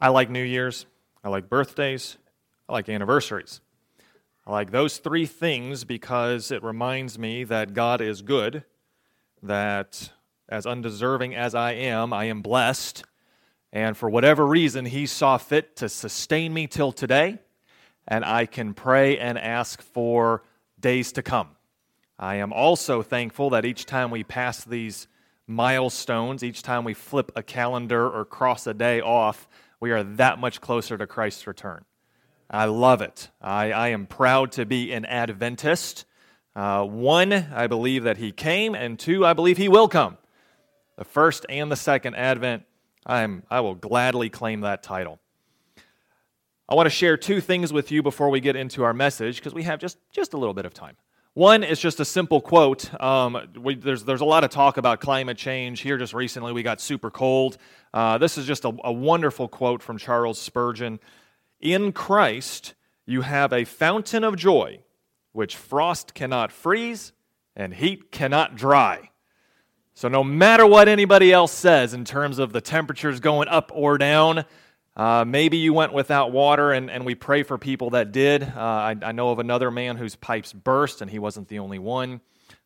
I 0.00 0.10
like 0.10 0.30
New 0.30 0.44
Year's, 0.44 0.86
I 1.24 1.28
like 1.28 1.48
birthdays, 1.48 2.18
I 2.68 2.72
like 2.72 2.88
anniversaries. 2.88 3.60
I 4.46 4.52
like 4.52 4.70
those 4.70 4.98
three 4.98 5.26
things 5.26 5.82
because 5.82 6.52
it 6.52 6.62
reminds 6.62 7.18
me 7.18 7.42
that 7.44 7.74
God 7.74 8.00
is 8.00 8.22
good, 8.22 8.62
that 9.42 10.12
as 10.48 10.66
undeserving 10.66 11.34
as 11.34 11.56
I 11.56 11.72
am, 11.72 12.12
I 12.12 12.26
am 12.26 12.42
blessed, 12.42 13.04
and 13.72 13.96
for 13.96 14.08
whatever 14.08 14.46
reason, 14.46 14.84
He 14.84 15.04
saw 15.04 15.36
fit 15.36 15.74
to 15.76 15.88
sustain 15.88 16.54
me 16.54 16.68
till 16.68 16.92
today, 16.92 17.40
and 18.06 18.24
I 18.24 18.46
can 18.46 18.74
pray 18.74 19.18
and 19.18 19.36
ask 19.36 19.82
for 19.82 20.44
days 20.78 21.10
to 21.12 21.22
come. 21.24 21.48
I 22.20 22.36
am 22.36 22.52
also 22.52 23.02
thankful 23.02 23.50
that 23.50 23.64
each 23.64 23.84
time 23.84 24.12
we 24.12 24.22
pass 24.22 24.62
these 24.62 25.08
milestones, 25.48 26.44
each 26.44 26.62
time 26.62 26.84
we 26.84 26.94
flip 26.94 27.32
a 27.34 27.42
calendar 27.42 28.08
or 28.08 28.24
cross 28.24 28.68
a 28.68 28.74
day 28.74 29.00
off, 29.00 29.48
we 29.80 29.90
are 29.92 30.02
that 30.02 30.38
much 30.38 30.60
closer 30.60 30.98
to 30.98 31.06
Christ's 31.06 31.46
return. 31.46 31.84
I 32.50 32.64
love 32.64 33.02
it. 33.02 33.30
I, 33.40 33.72
I 33.72 33.88
am 33.88 34.06
proud 34.06 34.52
to 34.52 34.64
be 34.64 34.92
an 34.92 35.04
Adventist. 35.04 36.04
Uh, 36.56 36.84
one, 36.84 37.32
I 37.32 37.66
believe 37.66 38.04
that 38.04 38.16
he 38.16 38.32
came, 38.32 38.74
and 38.74 38.98
two, 38.98 39.24
I 39.24 39.34
believe 39.34 39.58
he 39.58 39.68
will 39.68 39.88
come. 39.88 40.16
The 40.96 41.04
first 41.04 41.46
and 41.48 41.70
the 41.70 41.76
second 41.76 42.16
Advent, 42.16 42.64
I, 43.06 43.22
am, 43.22 43.44
I 43.50 43.60
will 43.60 43.74
gladly 43.74 44.30
claim 44.30 44.62
that 44.62 44.82
title. 44.82 45.20
I 46.68 46.74
want 46.74 46.86
to 46.86 46.90
share 46.90 47.16
two 47.16 47.40
things 47.40 47.72
with 47.72 47.92
you 47.92 48.02
before 48.02 48.28
we 48.28 48.40
get 48.40 48.56
into 48.56 48.82
our 48.82 48.92
message 48.92 49.36
because 49.36 49.54
we 49.54 49.62
have 49.62 49.78
just, 49.78 49.96
just 50.10 50.34
a 50.34 50.36
little 50.36 50.54
bit 50.54 50.66
of 50.66 50.74
time. 50.74 50.96
One 51.38 51.62
is 51.62 51.78
just 51.78 52.00
a 52.00 52.04
simple 52.04 52.40
quote. 52.40 52.92
Um, 53.00 53.38
we, 53.56 53.76
there's, 53.76 54.02
there's 54.02 54.22
a 54.22 54.24
lot 54.24 54.42
of 54.42 54.50
talk 54.50 54.76
about 54.76 54.98
climate 54.98 55.36
change. 55.36 55.82
Here, 55.82 55.96
just 55.96 56.12
recently, 56.12 56.52
we 56.52 56.64
got 56.64 56.80
super 56.80 57.12
cold. 57.12 57.58
Uh, 57.94 58.18
this 58.18 58.36
is 58.38 58.44
just 58.44 58.64
a, 58.64 58.72
a 58.82 58.92
wonderful 58.92 59.46
quote 59.46 59.80
from 59.80 59.98
Charles 59.98 60.40
Spurgeon. 60.40 60.98
In 61.60 61.92
Christ, 61.92 62.74
you 63.06 63.20
have 63.20 63.52
a 63.52 63.62
fountain 63.62 64.24
of 64.24 64.34
joy, 64.34 64.80
which 65.30 65.54
frost 65.54 66.12
cannot 66.12 66.50
freeze 66.50 67.12
and 67.54 67.72
heat 67.72 68.10
cannot 68.10 68.56
dry. 68.56 69.10
So, 69.94 70.08
no 70.08 70.24
matter 70.24 70.66
what 70.66 70.88
anybody 70.88 71.32
else 71.32 71.52
says 71.52 71.94
in 71.94 72.04
terms 72.04 72.40
of 72.40 72.52
the 72.52 72.60
temperatures 72.60 73.20
going 73.20 73.46
up 73.46 73.70
or 73.72 73.96
down, 73.96 74.44
uh, 74.98 75.24
maybe 75.24 75.58
you 75.58 75.72
went 75.72 75.92
without 75.92 76.32
water, 76.32 76.72
and, 76.72 76.90
and 76.90 77.06
we 77.06 77.14
pray 77.14 77.44
for 77.44 77.56
people 77.56 77.90
that 77.90 78.10
did. 78.10 78.42
Uh, 78.42 78.50
I, 78.56 78.96
I, 79.00 79.12
know 79.12 79.30
of 79.30 79.38
another 79.38 79.70
man 79.70 79.96
whose 79.96 80.16
pipes 80.16 80.52
burst, 80.52 81.00
and 81.00 81.08
he 81.08 81.20
wasn't 81.20 81.46
the 81.46 81.60
only 81.60 81.78
one. 81.78 82.20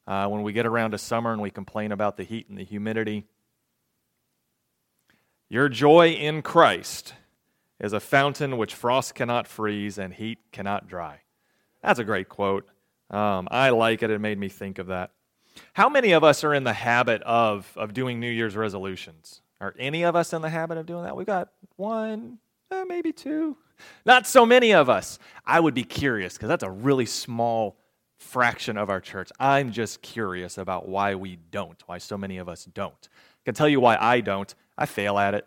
Uh, 0.06 0.26
when 0.28 0.42
we 0.42 0.54
get 0.54 0.64
around 0.64 0.92
to 0.92 0.98
summer 0.98 1.32
and 1.32 1.42
we 1.42 1.50
complain 1.50 1.92
about 1.92 2.16
the 2.16 2.24
heat 2.24 2.48
and 2.48 2.56
the 2.56 2.64
humidity, 2.64 3.26
your 5.50 5.68
joy 5.68 6.12
in 6.12 6.40
Christ 6.40 7.12
is 7.78 7.92
a 7.92 8.00
fountain 8.00 8.56
which 8.56 8.74
frost 8.74 9.14
cannot 9.14 9.46
freeze 9.46 9.98
and 9.98 10.14
heat 10.14 10.38
cannot 10.52 10.88
dry. 10.88 11.20
That's 11.82 11.98
a 11.98 12.04
great 12.04 12.30
quote. 12.30 12.66
Um, 13.10 13.46
I 13.50 13.70
like 13.70 14.02
it. 14.02 14.10
It 14.10 14.20
made 14.20 14.38
me 14.38 14.48
think 14.48 14.78
of 14.78 14.86
that. 14.86 15.10
How 15.74 15.90
many 15.90 16.12
of 16.12 16.24
us 16.24 16.44
are 16.44 16.54
in 16.54 16.64
the 16.64 16.72
habit 16.72 17.20
of, 17.24 17.70
of 17.76 17.92
doing 17.92 18.20
New 18.20 18.30
Year's 18.30 18.56
resolutions? 18.56 19.41
Are 19.62 19.72
any 19.78 20.02
of 20.02 20.16
us 20.16 20.32
in 20.32 20.42
the 20.42 20.50
habit 20.50 20.76
of 20.76 20.86
doing 20.86 21.04
that? 21.04 21.16
We 21.16 21.24
got 21.24 21.50
one, 21.76 22.38
eh, 22.72 22.82
maybe 22.82 23.12
two. 23.12 23.56
Not 24.04 24.26
so 24.26 24.44
many 24.44 24.74
of 24.74 24.90
us. 24.90 25.20
I 25.46 25.60
would 25.60 25.72
be 25.72 25.84
curious 25.84 26.34
because 26.34 26.48
that's 26.48 26.64
a 26.64 26.70
really 26.70 27.06
small 27.06 27.78
fraction 28.18 28.76
of 28.76 28.90
our 28.90 29.00
church. 29.00 29.30
I'm 29.38 29.70
just 29.70 30.02
curious 30.02 30.58
about 30.58 30.88
why 30.88 31.14
we 31.14 31.38
don't, 31.52 31.80
why 31.86 31.98
so 31.98 32.18
many 32.18 32.38
of 32.38 32.48
us 32.48 32.64
don't. 32.64 33.08
I 33.12 33.42
can 33.44 33.54
tell 33.54 33.68
you 33.68 33.78
why 33.78 33.96
I 34.00 34.20
don't. 34.20 34.52
I 34.76 34.86
fail 34.86 35.16
at 35.16 35.34
it. 35.34 35.46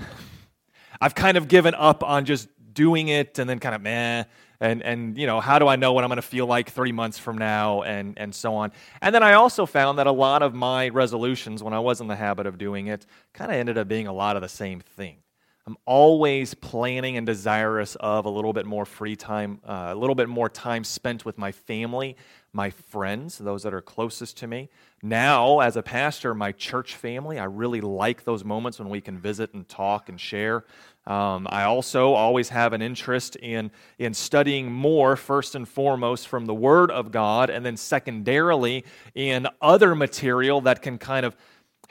I've 1.00 1.14
kind 1.14 1.36
of 1.36 1.46
given 1.46 1.74
up 1.74 2.02
on 2.02 2.24
just 2.24 2.48
doing 2.72 3.06
it 3.06 3.38
and 3.38 3.48
then 3.48 3.60
kind 3.60 3.76
of 3.76 3.82
meh 3.82 4.24
and 4.64 4.82
and 4.82 5.18
you 5.18 5.26
know 5.26 5.40
how 5.40 5.58
do 5.58 5.68
i 5.68 5.76
know 5.76 5.92
what 5.92 6.04
i'm 6.04 6.08
going 6.08 6.16
to 6.16 6.22
feel 6.22 6.46
like 6.46 6.70
three 6.70 6.92
months 6.92 7.18
from 7.18 7.36
now 7.36 7.82
and 7.82 8.18
and 8.18 8.34
so 8.34 8.54
on. 8.54 8.72
And 9.02 9.14
then 9.14 9.22
i 9.22 9.34
also 9.34 9.66
found 9.66 9.98
that 9.98 10.06
a 10.06 10.12
lot 10.12 10.42
of 10.42 10.54
my 10.54 10.88
resolutions 10.88 11.62
when 11.62 11.74
i 11.74 11.78
was 11.78 12.00
in 12.00 12.08
the 12.08 12.16
habit 12.16 12.46
of 12.46 12.58
doing 12.58 12.86
it 12.86 13.06
kind 13.32 13.50
of 13.50 13.56
ended 13.56 13.78
up 13.78 13.86
being 13.88 14.06
a 14.06 14.12
lot 14.12 14.36
of 14.36 14.42
the 14.42 14.48
same 14.48 14.80
thing. 14.80 15.18
I'm 15.66 15.78
always 15.86 16.52
planning 16.52 17.16
and 17.16 17.26
desirous 17.26 17.94
of 17.96 18.26
a 18.26 18.30
little 18.30 18.52
bit 18.52 18.66
more 18.66 18.84
free 18.84 19.16
time 19.16 19.60
uh, 19.64 19.88
a 19.90 19.94
little 19.94 20.14
bit 20.14 20.28
more 20.28 20.48
time 20.48 20.84
spent 20.84 21.24
with 21.24 21.38
my 21.38 21.52
family 21.52 22.16
my 22.52 22.70
friends 22.70 23.38
those 23.38 23.62
that 23.64 23.74
are 23.74 23.82
closest 23.82 24.36
to 24.38 24.46
me 24.46 24.68
now 25.04 25.60
as 25.60 25.76
a 25.76 25.82
pastor 25.82 26.34
my 26.34 26.50
church 26.50 26.96
family 26.96 27.38
i 27.38 27.44
really 27.44 27.80
like 27.80 28.24
those 28.24 28.44
moments 28.44 28.78
when 28.78 28.88
we 28.88 29.00
can 29.00 29.18
visit 29.18 29.52
and 29.54 29.68
talk 29.68 30.08
and 30.08 30.20
share 30.20 30.64
um, 31.06 31.46
I 31.50 31.64
also 31.64 32.14
always 32.14 32.48
have 32.48 32.72
an 32.72 32.80
interest 32.80 33.36
in, 33.36 33.70
in 33.98 34.14
studying 34.14 34.72
more, 34.72 35.16
first 35.16 35.54
and 35.54 35.68
foremost, 35.68 36.28
from 36.28 36.46
the 36.46 36.54
Word 36.54 36.90
of 36.90 37.10
God, 37.10 37.50
and 37.50 37.64
then 37.64 37.76
secondarily 37.76 38.84
in 39.14 39.46
other 39.60 39.94
material 39.94 40.62
that 40.62 40.80
can 40.80 40.96
kind 40.96 41.26
of 41.26 41.36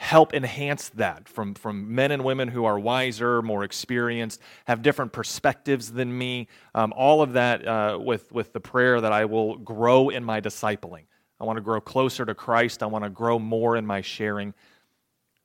help 0.00 0.34
enhance 0.34 0.88
that 0.90 1.28
from, 1.28 1.54
from 1.54 1.94
men 1.94 2.10
and 2.10 2.24
women 2.24 2.48
who 2.48 2.64
are 2.64 2.76
wiser, 2.76 3.40
more 3.40 3.62
experienced, 3.62 4.40
have 4.64 4.82
different 4.82 5.12
perspectives 5.12 5.92
than 5.92 6.16
me. 6.16 6.48
Um, 6.74 6.92
all 6.96 7.22
of 7.22 7.34
that 7.34 7.66
uh, 7.66 7.98
with, 8.00 8.32
with 8.32 8.52
the 8.52 8.60
prayer 8.60 9.00
that 9.00 9.12
I 9.12 9.26
will 9.26 9.56
grow 9.58 10.08
in 10.08 10.24
my 10.24 10.40
discipling. 10.40 11.04
I 11.40 11.44
want 11.44 11.56
to 11.56 11.60
grow 11.60 11.80
closer 11.80 12.24
to 12.24 12.34
Christ. 12.34 12.82
I 12.82 12.86
want 12.86 13.04
to 13.04 13.10
grow 13.10 13.38
more 13.38 13.76
in 13.76 13.86
my 13.86 14.00
sharing. 14.00 14.54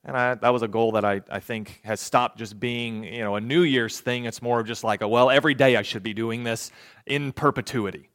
And 0.05 0.15
I, 0.15 0.35
that 0.35 0.49
was 0.49 0.61
a 0.61 0.67
goal 0.67 0.93
that 0.93 1.03
I, 1.03 1.21
I 1.29 1.39
think 1.39 1.81
has 1.83 1.99
stopped 1.99 2.37
just 2.37 2.59
being 2.59 3.03
you 3.03 3.19
know 3.19 3.35
a 3.35 3.41
New 3.41 3.63
Year's 3.63 3.99
thing. 3.99 4.25
It's 4.25 4.41
more 4.41 4.59
of 4.59 4.67
just 4.67 4.83
like 4.83 5.01
a 5.01 5.07
well, 5.07 5.29
every 5.29 5.53
day 5.53 5.75
I 5.75 5.81
should 5.81 6.03
be 6.03 6.13
doing 6.13 6.43
this 6.43 6.71
in 7.05 7.31
perpetuity. 7.31 8.09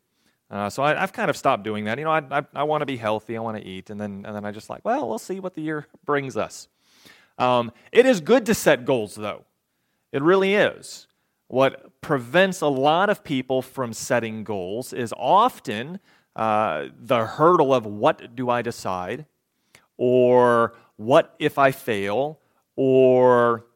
Uh, 0.51 0.71
so 0.71 0.83
I, 0.83 0.95
have 0.95 1.12
kind 1.12 1.31
of 1.31 1.37
stopped 1.37 1.65
doing 1.65 1.85
that. 1.85 1.99
You 1.99 2.05
know, 2.05 2.11
I, 2.11 2.23
I, 2.31 2.43
I 2.55 2.62
want 2.62 2.83
to 2.83 2.87
be 2.87 2.97
healthy. 2.97 3.37
I 3.37 3.41
want 3.41 3.57
to 3.57 3.65
eat, 3.65 3.91
and 3.91 4.01
then 4.01 4.25
and 4.27 4.35
then 4.35 4.45
I 4.45 4.51
just 4.51 4.71
like, 4.71 4.85
well, 4.85 5.09
we'll 5.09 5.19
see 5.19 5.41
what 5.41 5.55
the 5.55 5.62
year 5.62 5.87
brings 6.05 6.37
us. 6.37 6.69
Um, 7.39 7.73
it 7.93 8.06
is 8.06 8.21
good 8.21 8.47
to 8.47 8.55
set 8.55 8.85
goals, 8.85 9.15
though. 9.15 9.45
It 10.12 10.23
really 10.23 10.55
is. 10.55 11.06
What 11.49 12.01
prevents 12.01 12.61
a 12.61 12.69
lot 12.69 13.11
of 13.11 13.25
people 13.25 13.62
from 13.62 13.93
setting 13.93 14.45
goals 14.45 14.93
is 14.93 15.12
often 15.17 15.99
uh, 16.37 16.87
the 16.99 17.27
hurdle 17.27 17.72
of 17.72 17.87
what 17.87 18.34
do 18.34 18.50
I 18.50 18.62
decide, 18.62 19.27
or 19.97 20.75
what 20.97 21.34
if 21.39 21.59
I 21.59 21.71
fail? 21.71 22.41
Or 22.77 23.67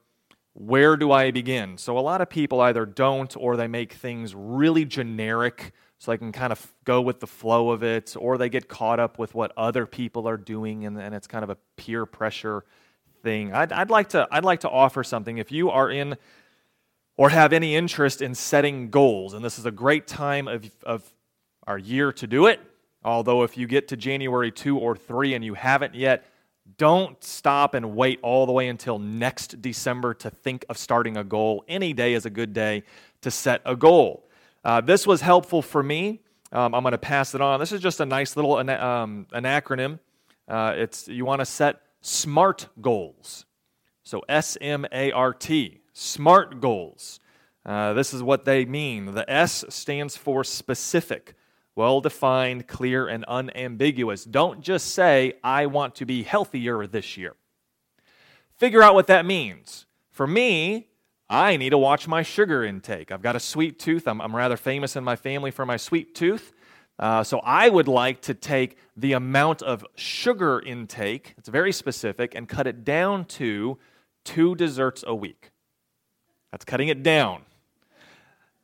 where 0.54 0.96
do 0.96 1.12
I 1.12 1.30
begin? 1.30 1.78
So 1.78 1.96
a 1.96 2.00
lot 2.00 2.20
of 2.20 2.28
people 2.28 2.60
either 2.60 2.84
don't 2.84 3.36
or 3.36 3.56
they 3.56 3.68
make 3.68 3.92
things 3.92 4.34
really 4.34 4.84
generic 4.84 5.72
so 5.98 6.10
they 6.10 6.18
can 6.18 6.32
kind 6.32 6.52
of 6.52 6.74
go 6.84 7.00
with 7.00 7.20
the 7.20 7.26
flow 7.26 7.70
of 7.70 7.82
it, 7.82 8.16
or 8.18 8.38
they 8.38 8.48
get 8.48 8.68
caught 8.68 9.00
up 9.00 9.18
with 9.18 9.34
what 9.34 9.52
other 9.56 9.86
people 9.86 10.28
are 10.28 10.36
doing 10.36 10.84
and, 10.84 10.96
and 10.98 11.14
it's 11.14 11.26
kind 11.26 11.44
of 11.44 11.50
a 11.50 11.56
peer 11.76 12.06
pressure 12.06 12.64
thing. 13.22 13.52
I'd, 13.52 13.72
I'd, 13.72 13.90
like 13.90 14.10
to, 14.10 14.26
I'd 14.30 14.44
like 14.44 14.60
to 14.60 14.68
offer 14.68 15.02
something. 15.04 15.38
If 15.38 15.50
you 15.52 15.70
are 15.70 15.90
in 15.90 16.16
or 17.16 17.30
have 17.30 17.52
any 17.52 17.74
interest 17.74 18.22
in 18.22 18.34
setting 18.34 18.90
goals, 18.90 19.34
and 19.34 19.44
this 19.44 19.58
is 19.58 19.66
a 19.66 19.72
great 19.72 20.06
time 20.06 20.46
of, 20.46 20.70
of 20.84 21.12
our 21.68 21.78
year 21.78 22.10
to 22.14 22.26
do 22.26 22.46
it, 22.46 22.60
although 23.04 23.42
if 23.42 23.58
you 23.58 23.66
get 23.66 23.88
to 23.88 23.96
January 23.96 24.50
2 24.50 24.78
or 24.78 24.96
3 24.96 25.34
and 25.34 25.44
you 25.44 25.52
haven't 25.52 25.94
yet, 25.94 26.24
don't 26.78 27.22
stop 27.22 27.74
and 27.74 27.94
wait 27.94 28.18
all 28.22 28.46
the 28.46 28.52
way 28.52 28.68
until 28.68 28.98
next 28.98 29.60
December 29.60 30.14
to 30.14 30.30
think 30.30 30.64
of 30.70 30.78
starting 30.78 31.16
a 31.18 31.24
goal. 31.24 31.64
Any 31.68 31.92
day 31.92 32.14
is 32.14 32.24
a 32.24 32.30
good 32.30 32.54
day 32.54 32.84
to 33.20 33.30
set 33.30 33.60
a 33.66 33.76
goal. 33.76 34.28
Uh, 34.64 34.80
this 34.80 35.06
was 35.06 35.20
helpful 35.20 35.60
for 35.60 35.82
me. 35.82 36.20
Um, 36.52 36.74
I'm 36.74 36.82
going 36.82 36.92
to 36.92 36.98
pass 36.98 37.34
it 37.34 37.42
on. 37.42 37.60
This 37.60 37.72
is 37.72 37.80
just 37.80 38.00
a 38.00 38.06
nice 38.06 38.34
little 38.34 38.58
an, 38.58 38.70
um, 38.70 39.26
an 39.32 39.44
acronym. 39.44 39.98
Uh, 40.48 40.72
it's 40.74 41.06
you 41.06 41.26
want 41.26 41.40
to 41.40 41.46
set 41.46 41.82
SMART 42.00 42.68
goals. 42.80 43.44
So 44.02 44.22
S 44.28 44.56
M 44.60 44.86
A 44.90 45.12
R 45.12 45.34
T, 45.34 45.80
SMART 45.92 46.60
goals. 46.60 47.20
Uh, 47.66 47.92
this 47.92 48.14
is 48.14 48.22
what 48.22 48.46
they 48.46 48.64
mean. 48.64 49.12
The 49.12 49.30
S 49.30 49.66
stands 49.68 50.16
for 50.16 50.42
specific 50.42 51.34
well 51.78 52.00
defined, 52.00 52.66
clear, 52.66 53.06
and 53.06 53.24
unambiguous. 53.26 54.24
Don't 54.24 54.60
just 54.60 54.94
say, 54.94 55.34
I 55.44 55.66
want 55.66 55.94
to 55.94 56.04
be 56.04 56.24
healthier 56.24 56.88
this 56.88 57.16
year. 57.16 57.36
Figure 58.56 58.82
out 58.82 58.94
what 58.94 59.06
that 59.06 59.24
means. 59.24 59.86
For 60.10 60.26
me, 60.26 60.88
I 61.30 61.56
need 61.56 61.70
to 61.70 61.78
watch 61.78 62.08
my 62.08 62.22
sugar 62.22 62.64
intake. 62.64 63.12
I've 63.12 63.22
got 63.22 63.36
a 63.36 63.40
sweet 63.40 63.78
tooth. 63.78 64.08
I'm, 64.08 64.20
I'm 64.20 64.34
rather 64.34 64.56
famous 64.56 64.96
in 64.96 65.04
my 65.04 65.14
family 65.14 65.52
for 65.52 65.64
my 65.64 65.76
sweet 65.76 66.16
tooth. 66.16 66.52
Uh, 66.98 67.22
so 67.22 67.38
I 67.44 67.68
would 67.68 67.86
like 67.86 68.22
to 68.22 68.34
take 68.34 68.76
the 68.96 69.12
amount 69.12 69.62
of 69.62 69.86
sugar 69.94 70.60
intake, 70.60 71.36
it's 71.38 71.48
very 71.48 71.70
specific, 71.70 72.34
and 72.34 72.48
cut 72.48 72.66
it 72.66 72.84
down 72.84 73.24
to 73.26 73.78
two 74.24 74.56
desserts 74.56 75.04
a 75.06 75.14
week. 75.14 75.52
That's 76.50 76.64
cutting 76.64 76.88
it 76.88 77.04
down. 77.04 77.42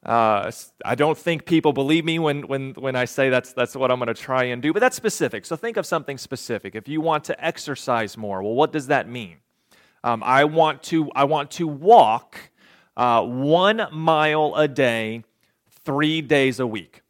Uh, 0.05 0.53
I 0.85 0.95
don't 0.95 1.17
think 1.17 1.47
people 1.47 1.73
believe 1.73 2.05
me 2.05 2.19
when, 2.19 2.43
when, 2.47 2.75
when 2.75 2.95
I 2.95 3.07
say 3.07 3.31
that's, 3.31 3.55
that's 3.55 3.75
what 3.75 3.91
I'm 3.91 3.99
going 3.99 4.09
to 4.09 4.15
try 4.15 4.45
and 4.45 4.61
do, 4.61 4.73
but 4.73 4.81
that's 4.81 4.97
specific. 4.97 5.47
So 5.47 5.57
think 5.57 5.79
of 5.79 5.87
something 5.87 6.19
specific. 6.19 6.75
If 6.75 6.89
you 6.89 7.01
want 7.01 7.25
to 7.25 7.45
exercise 7.45 8.17
more, 8.17 8.43
well, 8.43 8.53
what 8.55 8.71
does 8.71 8.89
that 8.89 9.09
mean? 9.09 9.39
Um, 10.03 10.23
I, 10.23 10.45
want 10.45 10.83
to, 10.85 11.11
I 11.15 11.25
want 11.25 11.53
to 11.53 11.67
walk 11.67 12.37
uh, 12.97 13.23
one 13.23 13.87
mile 13.93 14.53
a 14.57 14.69
day, 14.69 15.25
three 15.85 16.21
days 16.21 16.61
a 16.61 16.67
week. 16.67 17.03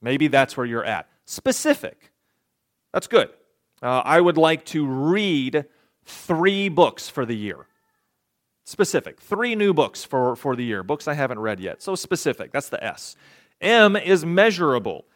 Maybe 0.00 0.28
that's 0.28 0.56
where 0.56 0.64
you're 0.64 0.84
at. 0.84 1.08
Specific. 1.26 2.12
That's 2.94 3.06
good. 3.06 3.28
Uh, 3.82 4.00
I 4.04 4.20
would 4.20 4.38
like 4.38 4.64
to 4.66 4.86
read 4.86 5.66
three 6.04 6.70
books 6.70 7.08
for 7.08 7.26
the 7.26 7.36
year. 7.36 7.66
Specific. 8.70 9.20
Three 9.20 9.56
new 9.56 9.74
books 9.74 10.04
for, 10.04 10.36
for 10.36 10.54
the 10.54 10.62
year. 10.62 10.84
Books 10.84 11.08
I 11.08 11.14
haven't 11.14 11.40
read 11.40 11.58
yet. 11.58 11.82
So 11.82 11.96
specific. 11.96 12.52
That's 12.52 12.68
the 12.68 12.82
S. 12.84 13.16
M 13.60 13.96
is 13.96 14.24
measurable. 14.24 15.06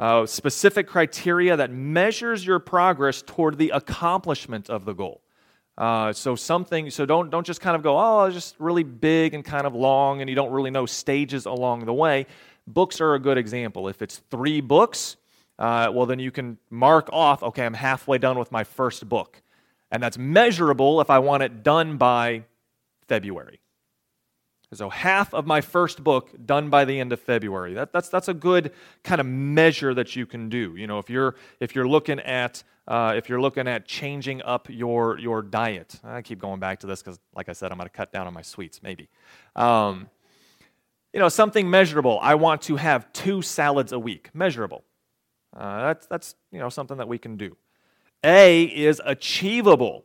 Uh, 0.00 0.26
specific 0.26 0.88
criteria 0.88 1.56
that 1.56 1.70
measures 1.70 2.44
your 2.44 2.58
progress 2.58 3.22
toward 3.22 3.56
the 3.56 3.70
accomplishment 3.70 4.68
of 4.68 4.84
the 4.84 4.94
goal. 4.94 5.22
Uh, 5.78 6.12
so 6.12 6.34
something, 6.34 6.90
so 6.90 7.06
don't 7.06 7.30
don't 7.30 7.46
just 7.46 7.60
kind 7.60 7.76
of 7.76 7.84
go, 7.84 7.96
oh, 7.96 8.24
it's 8.24 8.34
just 8.34 8.56
really 8.58 8.82
big 8.82 9.32
and 9.32 9.44
kind 9.44 9.64
of 9.64 9.76
long, 9.76 10.20
and 10.20 10.28
you 10.28 10.34
don't 10.34 10.50
really 10.50 10.72
know 10.72 10.84
stages 10.84 11.46
along 11.46 11.84
the 11.84 11.94
way. 11.94 12.26
Books 12.66 13.00
are 13.00 13.14
a 13.14 13.20
good 13.20 13.38
example. 13.38 13.86
If 13.86 14.02
it's 14.02 14.22
three 14.28 14.60
books, 14.60 15.14
uh, 15.60 15.88
well, 15.94 16.06
then 16.06 16.18
you 16.18 16.32
can 16.32 16.58
mark 16.68 17.08
off, 17.12 17.44
okay, 17.44 17.64
I'm 17.64 17.74
halfway 17.74 18.18
done 18.18 18.40
with 18.40 18.50
my 18.50 18.64
first 18.64 19.08
book. 19.08 19.40
And 19.92 20.02
that's 20.02 20.18
measurable 20.18 21.00
if 21.00 21.10
I 21.10 21.20
want 21.20 21.44
it 21.44 21.62
done 21.62 21.96
by 21.96 22.46
February. 23.08 23.60
So 24.72 24.90
half 24.90 25.32
of 25.32 25.46
my 25.46 25.60
first 25.60 26.02
book 26.02 26.30
done 26.44 26.68
by 26.68 26.84
the 26.84 26.98
end 26.98 27.12
of 27.12 27.20
February. 27.20 27.74
That, 27.74 27.92
that's, 27.92 28.08
that's 28.08 28.28
a 28.28 28.34
good 28.34 28.72
kind 29.04 29.20
of 29.20 29.26
measure 29.26 29.94
that 29.94 30.16
you 30.16 30.26
can 30.26 30.48
do. 30.48 30.74
You 30.76 30.86
know, 30.86 30.98
if 30.98 31.08
you're, 31.08 31.36
if 31.60 31.74
you're 31.74 31.86
looking 31.86 32.18
at 32.20 32.64
uh, 32.86 33.14
if 33.16 33.28
you're 33.28 33.40
looking 33.40 33.66
at 33.66 33.86
changing 33.86 34.42
up 34.42 34.68
your, 34.68 35.18
your 35.18 35.42
diet. 35.42 35.98
I 36.04 36.22
keep 36.22 36.38
going 36.38 36.60
back 36.60 36.80
to 36.80 36.86
this 36.86 37.02
because, 37.02 37.18
like 37.34 37.48
I 37.48 37.52
said, 37.52 37.72
I'm 37.72 37.78
going 37.78 37.88
to 37.88 37.94
cut 37.94 38.12
down 38.12 38.26
on 38.26 38.34
my 38.34 38.42
sweets, 38.42 38.82
maybe. 38.82 39.08
Um, 39.56 40.10
you 41.12 41.20
know, 41.20 41.28
something 41.28 41.70
measurable. 41.70 42.18
I 42.20 42.34
want 42.34 42.62
to 42.62 42.76
have 42.76 43.10
two 43.12 43.40
salads 43.40 43.92
a 43.92 43.98
week. 43.98 44.30
Measurable. 44.34 44.84
Uh, 45.56 45.82
that's, 45.86 46.06
that's, 46.06 46.34
you 46.50 46.58
know, 46.58 46.68
something 46.68 46.98
that 46.98 47.08
we 47.08 47.18
can 47.18 47.36
do. 47.36 47.56
A 48.22 48.64
is 48.64 49.00
achievable, 49.04 50.04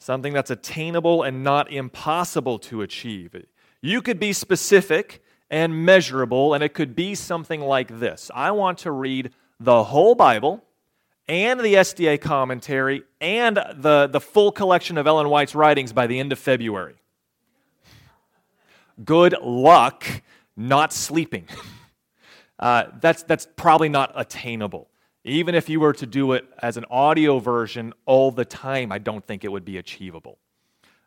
something 0.00 0.32
that's 0.32 0.50
attainable 0.50 1.22
and 1.22 1.44
not 1.44 1.70
impossible 1.70 2.58
to 2.58 2.82
achieve. 2.82 3.36
You 3.80 4.02
could 4.02 4.18
be 4.18 4.32
specific 4.32 5.22
and 5.48 5.84
measurable, 5.84 6.54
and 6.54 6.64
it 6.64 6.74
could 6.74 6.96
be 6.96 7.14
something 7.14 7.60
like 7.60 8.00
this 8.00 8.30
I 8.34 8.50
want 8.50 8.78
to 8.78 8.90
read 8.90 9.30
the 9.60 9.84
whole 9.84 10.14
Bible 10.16 10.64
and 11.28 11.60
the 11.60 11.74
SDA 11.74 12.20
commentary 12.20 13.04
and 13.20 13.56
the, 13.56 14.08
the 14.10 14.20
full 14.20 14.50
collection 14.50 14.98
of 14.98 15.06
Ellen 15.06 15.28
White's 15.28 15.54
writings 15.54 15.92
by 15.92 16.08
the 16.08 16.18
end 16.18 16.32
of 16.32 16.38
February. 16.38 16.96
Good 19.04 19.36
luck 19.40 20.04
not 20.56 20.92
sleeping. 20.92 21.46
Uh, 22.62 22.90
that's, 23.00 23.22
that's 23.22 23.48
probably 23.56 23.88
not 23.88 24.12
attainable. 24.14 24.90
Even 25.24 25.54
if 25.54 25.68
you 25.68 25.80
were 25.80 25.92
to 25.92 26.06
do 26.06 26.32
it 26.32 26.46
as 26.62 26.76
an 26.76 26.84
audio 26.90 27.38
version 27.38 27.92
all 28.06 28.30
the 28.30 28.44
time, 28.44 28.90
I 28.90 28.98
don't 28.98 29.24
think 29.26 29.44
it 29.44 29.52
would 29.52 29.64
be 29.64 29.76
achievable. 29.76 30.38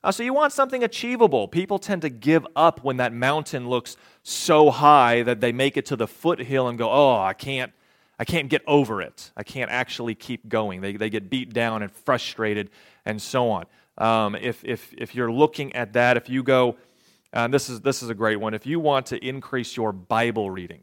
Uh, 0.04 0.12
so 0.12 0.22
you 0.22 0.34
want 0.34 0.52
something 0.52 0.84
achievable. 0.84 1.48
People 1.48 1.80
tend 1.80 2.02
to 2.02 2.10
give 2.10 2.46
up 2.56 2.84
when 2.84 2.98
that 2.98 3.14
mountain 3.14 3.70
looks 3.70 3.96
so 4.22 4.70
high 4.70 5.24
that 5.24 5.40
they 5.40 5.52
make 5.52 5.78
it 5.78 5.86
to 5.88 5.96
the 5.96 6.08
foothill 6.08 6.68
and 6.68 6.78
go, 6.78 6.92
oh, 6.92 7.16
I 7.16 7.34
can't, 7.34 7.72
I 8.20 8.26
can't 8.26 8.50
get 8.50 8.62
over 8.68 9.02
it. 9.02 9.32
I 9.38 9.44
can't 9.44 9.72
actually 9.72 10.14
keep 10.14 10.50
going. 10.50 10.82
They, 10.82 10.98
they 10.98 11.10
get 11.10 11.30
beat 11.30 11.54
down 11.54 11.82
and 11.82 11.92
frustrated 11.92 12.70
and 13.06 13.22
so 13.22 13.50
on. 13.50 13.66
Um, 13.98 14.36
if, 14.36 14.64
if, 14.66 14.94
if 14.98 15.16
you're 15.16 15.32
looking 15.32 15.74
at 15.74 15.94
that, 15.94 16.18
if 16.18 16.30
you 16.30 16.44
go, 16.44 16.76
uh, 17.32 17.48
this, 17.48 17.70
is, 17.70 17.82
this 17.82 18.04
is 18.04 18.10
a 18.10 18.16
great 18.16 18.38
one. 18.38 18.54
If 18.54 18.66
you 18.66 18.80
want 18.80 19.08
to 19.08 19.26
increase 19.26 19.78
your 19.78 19.94
Bible 19.94 20.52
reading, 20.52 20.82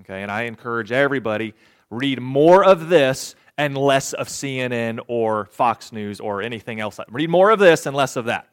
okay, 0.00 0.22
and 0.22 0.30
I 0.30 0.42
encourage 0.42 0.92
everybody, 0.92 1.52
read 1.90 2.20
more 2.20 2.64
of 2.64 2.88
this 2.88 3.34
and 3.58 3.76
less 3.76 4.12
of 4.12 4.28
CNN 4.28 5.00
or 5.08 5.46
Fox 5.46 5.92
News 5.92 6.20
or 6.20 6.42
anything 6.42 6.80
else. 6.80 7.00
Read 7.08 7.30
more 7.30 7.50
of 7.50 7.58
this 7.58 7.86
and 7.86 7.96
less 7.96 8.16
of 8.16 8.26
that. 8.26 8.48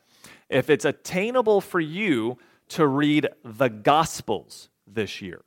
If 0.49 0.69
it's 0.69 0.85
attainable 0.85 1.61
for 1.61 1.79
you 1.79 2.37
to 2.69 2.87
read 2.87 3.27
the 3.43 3.69
Gospels 3.69 4.69
this 4.87 5.21
year, 5.21 5.41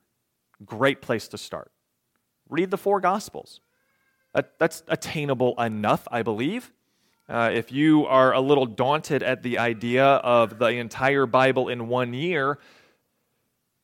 great 0.65 1.01
place 1.01 1.27
to 1.29 1.37
start 1.37 1.71
read 2.49 2.71
the 2.71 2.77
four 2.77 2.99
Gospels. 2.99 3.61
That, 4.33 4.57
that's 4.59 4.83
attainable 4.87 5.59
enough, 5.61 6.07
I 6.11 6.21
believe. 6.21 6.71
Uh, 7.29 7.51
if 7.53 7.71
you 7.71 8.05
are 8.05 8.33
a 8.33 8.39
little 8.39 8.65
daunted 8.65 9.23
at 9.23 9.43
the 9.43 9.57
idea 9.57 10.05
of 10.05 10.59
the 10.59 10.67
entire 10.67 11.25
Bible 11.25 11.67
in 11.67 11.87
one 11.87 12.13
year, 12.13 12.57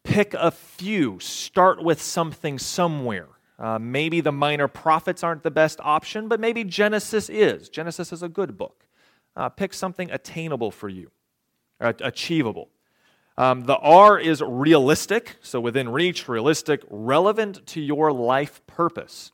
pick 0.03 0.33
a 0.33 0.51
few. 0.51 1.19
Start 1.19 1.83
with 1.83 2.01
something 2.01 2.57
somewhere. 2.57 3.27
Uh, 3.63 3.79
maybe 3.79 4.19
the 4.19 4.31
minor 4.31 4.67
prophets 4.67 5.23
aren't 5.23 5.41
the 5.41 5.49
best 5.49 5.79
option, 5.81 6.27
but 6.27 6.37
maybe 6.37 6.65
Genesis 6.65 7.29
is. 7.29 7.69
Genesis 7.69 8.11
is 8.11 8.21
a 8.21 8.27
good 8.27 8.57
book. 8.57 8.85
Uh, 9.37 9.47
pick 9.47 9.73
something 9.73 10.11
attainable 10.11 10.69
for 10.69 10.89
you, 10.89 11.09
achievable. 11.79 12.67
Um, 13.37 13.61
the 13.61 13.77
R 13.77 14.19
is 14.19 14.41
realistic, 14.41 15.37
so 15.41 15.61
within 15.61 15.87
reach, 15.87 16.27
realistic, 16.27 16.81
relevant 16.89 17.65
to 17.67 17.79
your 17.79 18.11
life 18.11 18.61
purpose. 18.67 19.31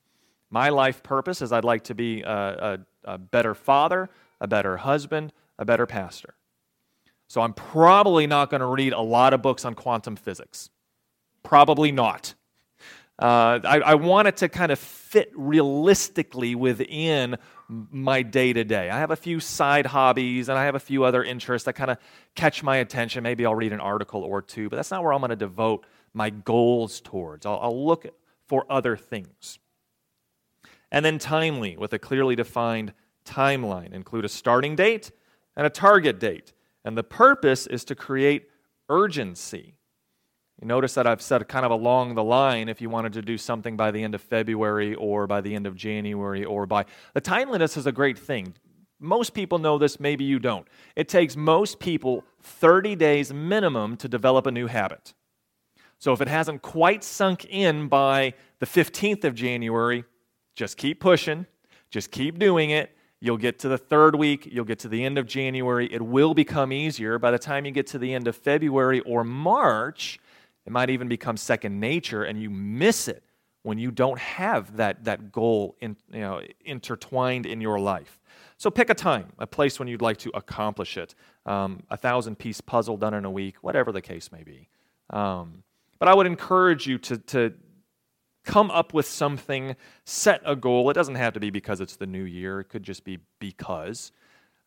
My 0.52 0.70
life 0.70 1.02
purpose 1.02 1.42
is 1.42 1.52
I'd 1.52 1.64
like 1.64 1.86
to 1.86 1.96
be 1.96 2.22
a, 2.22 2.78
a, 3.06 3.14
a 3.14 3.18
better 3.18 3.56
father, 3.56 4.12
a 4.40 4.48
better 4.48 4.78
husband, 4.78 5.34
a 5.58 5.66
better 5.66 5.88
pastor. 5.88 6.36
So 7.28 7.42
I'm 7.42 7.54
probably 7.54 8.28
not 8.28 8.52
going 8.52 8.62
to 8.62 8.68
read 8.68 8.94
a 8.94 9.02
lot 9.02 9.34
of 9.34 9.42
books 9.42 9.66
on 9.66 9.74
quantum 9.74 10.16
physics. 10.16 10.70
Probably 11.42 11.92
not. 11.92 12.36
Uh, 13.20 13.60
I, 13.66 13.80
I 13.82 13.96
want 13.96 14.30
it 14.30 14.38
to 14.38 14.50
kind 14.50 14.72
of 14.72 14.80
fit 14.80 15.30
realistically 15.36 16.56
within 16.56 17.38
my 17.68 18.22
day 18.22 18.54
to 18.54 18.64
day. 18.64 18.90
I 18.90 18.98
have 18.98 19.12
a 19.12 19.18
few 19.18 19.42
side 19.42 19.86
hobbies 19.86 20.48
and 20.48 20.58
I 20.58 20.64
have 20.64 20.76
a 20.76 20.80
few 20.80 21.04
other 21.04 21.22
interests 21.22 21.66
that 21.66 21.74
kind 21.74 21.92
of 21.92 21.98
catch 22.36 22.64
my 22.64 22.78
attention. 22.78 23.24
Maybe 23.24 23.46
I'll 23.46 23.56
read 23.56 23.74
an 23.74 23.82
article 23.82 24.24
or 24.24 24.42
two, 24.42 24.70
but 24.70 24.78
that's 24.78 24.90
not 24.90 25.04
where 25.04 25.12
I'm 25.12 25.20
going 25.20 25.32
to 25.32 25.36
devote 25.36 25.86
my 26.14 26.30
goals 26.30 27.02
towards. 27.02 27.46
I'll, 27.46 27.60
I'll 27.62 27.86
look 27.86 28.08
for 28.48 28.66
other 28.70 28.96
things. 28.96 29.60
And 30.90 31.04
then 31.04 31.20
timely, 31.20 31.76
with 31.76 31.92
a 31.92 32.00
clearly 32.00 32.38
defined 32.38 32.94
timeline, 33.26 33.94
include 33.94 34.26
a 34.26 34.30
starting 34.30 34.78
date 34.78 35.12
and 35.58 35.68
a 35.68 35.70
target 35.70 36.20
date. 36.20 36.54
And 36.86 36.98
the 36.98 37.04
purpose 37.04 37.68
is 37.68 37.84
to 37.86 37.96
create 37.96 38.50
urgency. 38.88 39.76
You 40.62 40.68
notice 40.68 40.94
that 40.96 41.08
I've 41.08 41.22
said 41.22 41.48
kind 41.48 41.66
of 41.66 41.72
along 41.72 42.16
the 42.16 42.24
line 42.24 42.68
if 42.68 42.82
you 42.82 42.90
wanted 42.90 43.14
to 43.14 43.22
do 43.22 43.38
something 43.38 43.78
by 43.78 43.92
the 43.92 44.04
end 44.04 44.14
of 44.14 44.22
February 44.22 44.94
or 44.94 45.26
by 45.26 45.40
the 45.40 45.56
end 45.56 45.66
of 45.66 45.76
January 45.76 46.44
or 46.44 46.66
by. 46.66 46.86
The 47.14 47.22
timeliness 47.22 47.78
is 47.78 47.86
a 47.86 47.94
great 47.94 48.20
thing. 48.20 48.56
Most 49.00 49.34
people 49.34 49.60
know 49.60 49.78
this, 49.78 50.02
maybe 50.02 50.26
you 50.26 50.38
don't. 50.38 50.68
It 50.98 51.08
takes 51.08 51.38
most 51.38 51.80
people 51.80 52.26
30 52.42 52.98
days 52.98 53.32
minimum 53.32 53.96
to 53.98 54.10
develop 54.10 54.46
a 54.46 54.52
new 54.52 54.68
habit. 54.68 55.14
So 55.98 56.12
if 56.12 56.20
it 56.20 56.28
hasn't 56.28 56.62
quite 56.62 57.06
sunk 57.06 57.46
in 57.46 57.88
by 57.88 58.34
the 58.60 58.66
15th 58.66 59.24
of 59.24 59.36
January, 59.36 60.04
just 60.56 60.76
keep 60.76 61.00
pushing, 61.00 61.46
just 61.90 62.12
keep 62.12 62.38
doing 62.38 62.72
it. 62.72 62.96
You'll 63.22 63.38
get 63.38 63.60
to 63.60 63.70
the 63.70 63.78
third 63.78 64.16
week, 64.16 64.48
you'll 64.50 64.66
get 64.66 64.80
to 64.80 64.90
the 64.90 65.06
end 65.06 65.18
of 65.18 65.26
January. 65.26 65.92
It 65.92 66.02
will 66.02 66.34
become 66.34 66.74
easier. 66.74 67.18
By 67.20 67.32
the 67.32 67.40
time 67.40 67.66
you 67.66 67.72
get 67.72 67.88
to 67.88 67.98
the 67.98 68.14
end 68.14 68.28
of 68.28 68.36
February 68.36 69.00
or 69.02 69.24
March, 69.24 70.20
it 70.70 70.72
might 70.72 70.92
even 70.92 71.08
become 71.08 71.36
second 71.36 71.80
nature, 71.80 72.24
and 72.24 72.40
you 72.40 72.52
miss 72.52 73.08
it 73.08 73.24
when 73.64 73.80
you 73.80 73.90
don't 73.90 74.20
have 74.20 74.78
that, 74.78 75.04
that 75.04 75.32
goal 75.32 75.76
in, 75.82 75.98
you 76.14 76.20
know, 76.20 76.42
intertwined 76.64 77.48
in 77.48 77.60
your 77.60 77.80
life. 77.80 78.20
So 78.58 78.70
pick 78.70 78.92
a 78.92 78.94
time, 78.94 79.34
a 79.40 79.48
place 79.48 79.80
when 79.80 79.88
you'd 79.88 80.04
like 80.04 80.18
to 80.18 80.30
accomplish 80.36 80.96
it. 80.96 81.16
Um, 81.48 81.82
a 81.90 81.98
thousand 81.98 82.38
piece 82.38 82.62
puzzle 82.62 82.98
done 82.98 83.16
in 83.16 83.26
a 83.26 83.32
week, 83.32 83.56
whatever 83.64 83.92
the 83.92 84.02
case 84.02 84.32
may 84.32 84.44
be. 84.44 84.70
Um, 85.10 85.64
but 85.98 86.08
I 86.08 86.14
would 86.14 86.28
encourage 86.28 86.86
you 86.86 87.00
to, 87.00 87.18
to 87.18 87.54
come 88.46 88.70
up 88.70 88.94
with 88.94 89.08
something, 89.08 89.76
set 90.06 90.40
a 90.46 90.56
goal. 90.56 90.88
It 90.92 90.94
doesn't 90.94 91.16
have 91.16 91.34
to 91.34 91.40
be 91.40 91.50
because 91.50 91.82
it's 91.82 91.96
the 91.96 92.06
new 92.06 92.26
year, 92.26 92.60
it 92.60 92.66
could 92.66 92.84
just 92.84 93.04
be 93.04 93.18
because. 93.40 94.12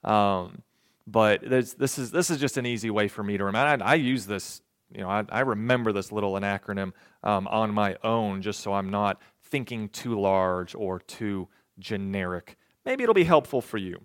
Um, 0.03 0.63
but 1.07 1.49
this 1.49 1.97
is, 1.97 2.11
this 2.11 2.29
is 2.29 2.39
just 2.39 2.57
an 2.57 2.67
easy 2.67 2.91
way 2.91 3.07
for 3.07 3.23
me 3.23 3.39
to 3.39 3.45
remember. 3.45 3.85
I, 3.85 3.93
I 3.93 3.95
use 3.95 4.27
this 4.27 4.63
you 4.95 5.01
know, 5.03 5.09
I, 5.09 5.25
I 5.29 5.41
remember 5.41 5.93
this 5.93 6.13
little 6.13 6.35
acronym 6.35 6.93
um, 7.23 7.47
on 7.49 7.73
my 7.73 7.97
own 8.03 8.43
just 8.43 8.61
so 8.61 8.73
I'm 8.73 8.91
not 8.91 9.21
thinking 9.45 9.89
too 9.89 10.19
large 10.19 10.75
or 10.75 10.99
too 11.01 11.49
generic. 11.79 12.57
Maybe 12.85 13.03
it'll 13.03 13.15
be 13.15 13.25
helpful 13.25 13.61
for 13.61 13.79
you. 13.79 14.03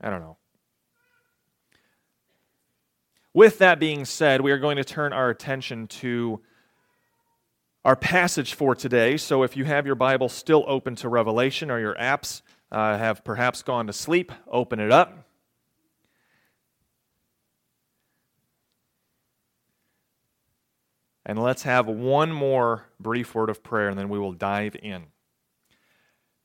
I 0.00 0.10
don't 0.10 0.20
know. 0.20 0.36
With 3.34 3.58
that 3.58 3.78
being 3.78 4.04
said, 4.04 4.40
we 4.40 4.50
are 4.50 4.58
going 4.58 4.76
to 4.76 4.84
turn 4.84 5.12
our 5.12 5.30
attention 5.30 5.86
to 5.88 6.40
our 7.84 7.96
passage 7.96 8.54
for 8.54 8.74
today. 8.74 9.16
So 9.16 9.42
if 9.42 9.56
you 9.56 9.64
have 9.64 9.86
your 9.86 9.94
Bible 9.94 10.28
still 10.28 10.64
open 10.66 10.96
to 10.96 11.08
Revelation 11.08 11.70
or 11.70 11.78
your 11.78 11.94
apps 11.94 12.42
uh, 12.72 12.98
have 12.98 13.24
perhaps 13.24 13.62
gone 13.62 13.86
to 13.86 13.92
sleep, 13.92 14.32
open 14.50 14.80
it 14.80 14.90
up. 14.90 15.27
And 21.28 21.38
let's 21.38 21.64
have 21.64 21.86
one 21.86 22.32
more 22.32 22.86
brief 22.98 23.34
word 23.34 23.50
of 23.50 23.62
prayer, 23.62 23.90
and 23.90 23.98
then 23.98 24.08
we 24.08 24.18
will 24.18 24.32
dive 24.32 24.74
in. 24.82 25.08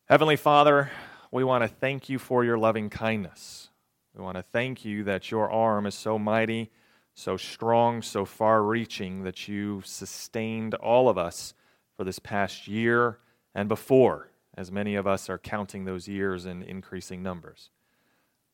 Heavenly 0.09 0.35
Father, 0.35 0.91
we 1.31 1.45
want 1.45 1.63
to 1.63 1.69
thank 1.69 2.09
you 2.09 2.19
for 2.19 2.43
your 2.43 2.57
loving 2.57 2.89
kindness. 2.89 3.69
We 4.13 4.21
want 4.21 4.35
to 4.35 4.43
thank 4.43 4.83
you 4.83 5.05
that 5.05 5.31
your 5.31 5.49
arm 5.49 5.85
is 5.85 5.95
so 5.95 6.19
mighty, 6.19 6.69
so 7.13 7.37
strong, 7.37 8.01
so 8.01 8.25
far 8.25 8.61
reaching 8.61 9.23
that 9.23 9.47
you 9.47 9.81
sustained 9.85 10.75
all 10.75 11.07
of 11.07 11.17
us 11.17 11.53
for 11.95 12.03
this 12.03 12.19
past 12.19 12.67
year 12.67 13.19
and 13.55 13.69
before, 13.69 14.31
as 14.57 14.69
many 14.69 14.95
of 14.95 15.07
us 15.07 15.29
are 15.29 15.37
counting 15.37 15.85
those 15.85 16.09
years 16.09 16.45
in 16.45 16.61
increasing 16.61 17.23
numbers. 17.23 17.69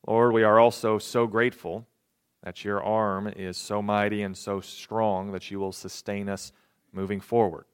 Lord, 0.06 0.32
we 0.32 0.44
are 0.44 0.60
also 0.60 0.98
so 0.98 1.26
grateful 1.26 1.88
that 2.42 2.64
your 2.64 2.82
arm 2.82 3.26
is 3.28 3.56
so 3.56 3.82
mighty 3.82 4.22
and 4.22 4.36
so 4.36 4.60
strong 4.60 5.32
that 5.32 5.50
you 5.50 5.60
will 5.60 5.72
sustain 5.72 6.28
us 6.28 6.52
moving 6.92 7.20
forward. 7.20 7.66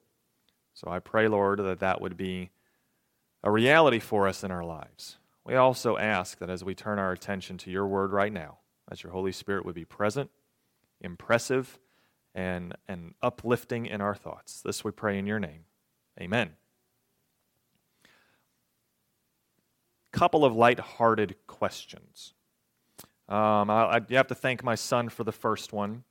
So 0.73 0.89
I 0.91 0.99
pray, 0.99 1.27
Lord, 1.27 1.59
that 1.59 1.79
that 1.79 2.01
would 2.01 2.17
be 2.17 2.51
a 3.43 3.49
reality 3.49 3.99
for 3.99 4.27
us 4.27 4.43
in 4.43 4.51
our 4.51 4.63
lives. 4.63 5.17
We 5.45 5.55
also 5.55 5.97
ask 5.97 6.39
that 6.39 6.49
as 6.49 6.63
we 6.63 6.75
turn 6.75 6.99
our 6.99 7.11
attention 7.11 7.57
to 7.59 7.71
your 7.71 7.87
word 7.87 8.11
right 8.11 8.33
now, 8.33 8.57
that 8.89 9.03
your 9.03 9.13
Holy 9.13 9.31
Spirit 9.31 9.65
would 9.65 9.75
be 9.75 9.85
present, 9.85 10.29
impressive, 10.99 11.79
and, 12.35 12.75
and 12.87 13.13
uplifting 13.21 13.85
in 13.85 14.01
our 14.01 14.15
thoughts. 14.15 14.61
This 14.61 14.83
we 14.83 14.91
pray 14.91 15.17
in 15.17 15.25
your 15.25 15.39
name. 15.39 15.65
Amen. 16.19 16.51
Couple 20.11 20.43
of 20.43 20.55
light-hearted 20.55 21.35
questions. 21.47 22.33
Um, 23.29 23.69
I, 23.69 23.83
I, 23.83 24.01
you 24.07 24.17
have 24.17 24.27
to 24.27 24.35
thank 24.35 24.63
my 24.63 24.75
son 24.75 25.09
for 25.09 25.23
the 25.23 25.31
first 25.31 25.73
one. 25.73 26.03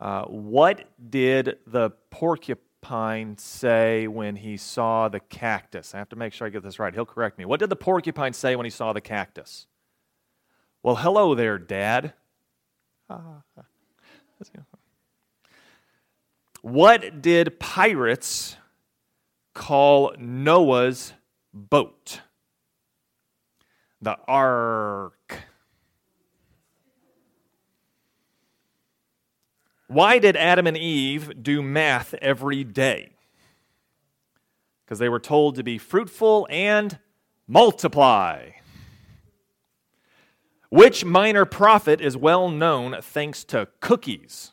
Uh, 0.00 0.24
what 0.24 0.84
did 1.10 1.58
the 1.66 1.90
porcupine 2.10 3.36
say 3.36 4.06
when 4.06 4.36
he 4.36 4.56
saw 4.56 5.08
the 5.08 5.20
cactus? 5.20 5.94
I 5.94 5.98
have 5.98 6.08
to 6.10 6.16
make 6.16 6.32
sure 6.32 6.46
I 6.46 6.50
get 6.50 6.62
this 6.62 6.78
right. 6.78 6.94
He'll 6.94 7.04
correct 7.04 7.38
me. 7.38 7.44
What 7.44 7.60
did 7.60 7.70
the 7.70 7.76
porcupine 7.76 8.32
say 8.32 8.54
when 8.54 8.64
he 8.64 8.70
saw 8.70 8.92
the 8.92 9.00
cactus? 9.00 9.66
Well, 10.82 10.96
hello 10.96 11.34
there, 11.34 11.58
Dad. 11.58 12.12
What 16.62 17.22
did 17.22 17.60
pirates 17.60 18.56
call 19.54 20.12
Noah's 20.18 21.12
boat? 21.54 22.20
The 24.02 24.16
ark. 24.26 25.17
Why 29.88 30.18
did 30.18 30.36
Adam 30.36 30.66
and 30.66 30.76
Eve 30.76 31.42
do 31.42 31.62
math 31.62 32.14
every 32.14 32.62
day? 32.62 33.12
Because 34.84 34.98
they 34.98 35.08
were 35.08 35.20
told 35.20 35.56
to 35.56 35.64
be 35.64 35.78
fruitful 35.78 36.46
and 36.50 36.98
multiply. 37.46 38.50
Which 40.70 41.04
minor 41.04 41.46
prophet 41.46 42.00
is 42.00 42.16
well 42.16 42.50
known 42.50 43.00
thanks 43.00 43.44
to 43.44 43.68
cookies? 43.80 44.52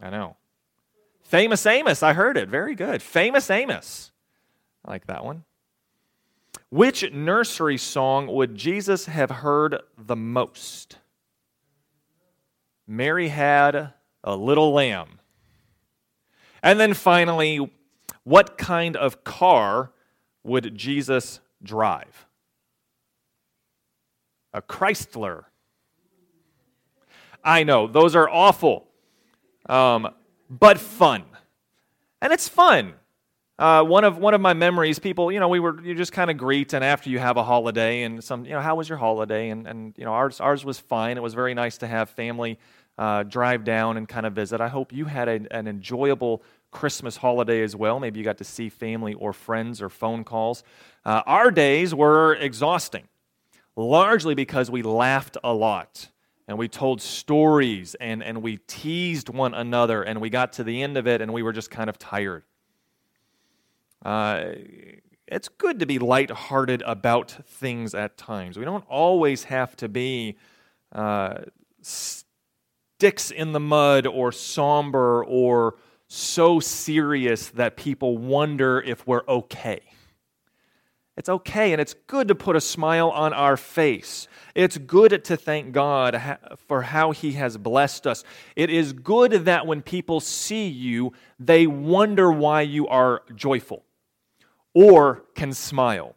I 0.00 0.10
know. 0.10 0.36
Famous 1.22 1.64
Amos, 1.64 2.02
I 2.02 2.12
heard 2.12 2.36
it. 2.36 2.48
Very 2.48 2.74
good. 2.74 3.00
Famous 3.00 3.48
Amos. 3.50 4.10
I 4.84 4.90
like 4.90 5.06
that 5.06 5.24
one. 5.24 5.44
Which 6.70 7.10
nursery 7.12 7.78
song 7.78 8.26
would 8.26 8.56
Jesus 8.56 9.06
have 9.06 9.30
heard 9.30 9.80
the 9.96 10.16
most? 10.16 10.98
Mary 12.92 13.28
had 13.28 13.94
a 14.22 14.36
little 14.36 14.70
lamb. 14.70 15.18
And 16.62 16.78
then 16.78 16.92
finally, 16.92 17.72
what 18.22 18.58
kind 18.58 18.96
of 18.96 19.24
car 19.24 19.92
would 20.44 20.76
Jesus 20.76 21.40
drive? 21.62 22.26
A 24.52 24.60
Chrysler. 24.60 25.44
I 27.42 27.64
know, 27.64 27.86
those 27.86 28.14
are 28.14 28.28
awful, 28.28 28.86
um, 29.70 30.10
but 30.50 30.78
fun. 30.78 31.24
And 32.20 32.30
it's 32.30 32.46
fun. 32.46 32.92
Uh, 33.58 33.82
one 33.84 34.04
of 34.04 34.18
one 34.18 34.34
of 34.34 34.40
my 34.40 34.54
memories, 34.54 34.98
people, 34.98 35.32
you 35.32 35.40
know, 35.40 35.48
we 35.48 35.60
were 35.60 35.80
you 35.82 35.94
just 35.94 36.12
kind 36.12 36.30
of 36.30 36.36
greet, 36.36 36.72
and 36.72 36.84
after 36.84 37.10
you 37.10 37.18
have 37.18 37.36
a 37.36 37.44
holiday, 37.44 38.02
and 38.02 38.22
some, 38.22 38.44
you 38.44 38.50
know, 38.50 38.60
how 38.60 38.74
was 38.74 38.88
your 38.88 38.98
holiday? 38.98 39.50
And 39.50 39.66
and 39.66 39.94
you 39.96 40.04
know, 40.04 40.12
ours 40.12 40.40
ours 40.40 40.64
was 40.64 40.78
fine. 40.78 41.16
It 41.16 41.22
was 41.22 41.34
very 41.34 41.54
nice 41.54 41.78
to 41.78 41.86
have 41.86 42.10
family 42.10 42.58
uh, 42.98 43.22
drive 43.22 43.64
down 43.64 43.96
and 43.96 44.08
kind 44.08 44.26
of 44.26 44.32
visit. 44.32 44.60
I 44.60 44.68
hope 44.68 44.92
you 44.92 45.06
had 45.06 45.28
a, 45.28 45.40
an 45.50 45.66
enjoyable 45.66 46.42
Christmas 46.70 47.16
holiday 47.16 47.62
as 47.62 47.76
well. 47.76 48.00
Maybe 48.00 48.18
you 48.18 48.24
got 48.24 48.38
to 48.38 48.44
see 48.44 48.68
family 48.68 49.14
or 49.14 49.32
friends 49.32 49.80
or 49.80 49.88
phone 49.88 50.24
calls. 50.24 50.62
Uh, 51.04 51.22
our 51.26 51.50
days 51.50 51.94
were 51.94 52.34
exhausting, 52.34 53.08
largely 53.76 54.34
because 54.34 54.70
we 54.70 54.82
laughed 54.82 55.36
a 55.44 55.52
lot 55.52 56.08
and 56.48 56.58
we 56.58 56.68
told 56.68 57.00
stories 57.00 57.94
and, 57.96 58.22
and 58.22 58.42
we 58.42 58.58
teased 58.66 59.28
one 59.28 59.54
another 59.54 60.02
and 60.02 60.20
we 60.20 60.30
got 60.30 60.54
to 60.54 60.64
the 60.64 60.82
end 60.82 60.96
of 60.96 61.06
it 61.06 61.20
and 61.20 61.32
we 61.32 61.42
were 61.42 61.52
just 61.52 61.70
kind 61.70 61.88
of 61.88 61.98
tired. 61.98 62.42
Uh, 64.04 64.52
it's 65.26 65.48
good 65.48 65.78
to 65.78 65.86
be 65.86 65.98
lighthearted 65.98 66.82
about 66.82 67.30
things 67.46 67.94
at 67.94 68.16
times. 68.16 68.58
We 68.58 68.64
don't 68.64 68.84
always 68.88 69.44
have 69.44 69.76
to 69.76 69.88
be 69.88 70.36
uh, 70.92 71.38
sticks 73.02 73.32
in 73.32 73.50
the 73.50 73.58
mud 73.58 74.06
or 74.06 74.30
somber 74.30 75.24
or 75.24 75.74
so 76.06 76.60
serious 76.60 77.48
that 77.48 77.76
people 77.76 78.16
wonder 78.16 78.80
if 78.80 79.04
we're 79.08 79.24
okay. 79.26 79.80
It's 81.16 81.28
okay, 81.28 81.72
and 81.72 81.80
it's 81.80 81.96
good 82.06 82.28
to 82.28 82.36
put 82.36 82.54
a 82.54 82.60
smile 82.60 83.10
on 83.10 83.32
our 83.32 83.56
face. 83.56 84.28
It's 84.54 84.78
good 84.78 85.24
to 85.24 85.36
thank 85.36 85.72
God 85.72 86.38
for 86.68 86.82
how 86.82 87.10
He 87.10 87.32
has 87.32 87.56
blessed 87.56 88.06
us. 88.06 88.22
It 88.54 88.70
is 88.70 88.92
good 88.92 89.32
that 89.46 89.66
when 89.66 89.82
people 89.82 90.20
see 90.20 90.68
you, 90.68 91.12
they 91.40 91.66
wonder 91.66 92.30
why 92.30 92.60
you 92.60 92.86
are 92.86 93.22
joyful, 93.34 93.84
or 94.74 95.24
can 95.34 95.52
smile, 95.52 96.14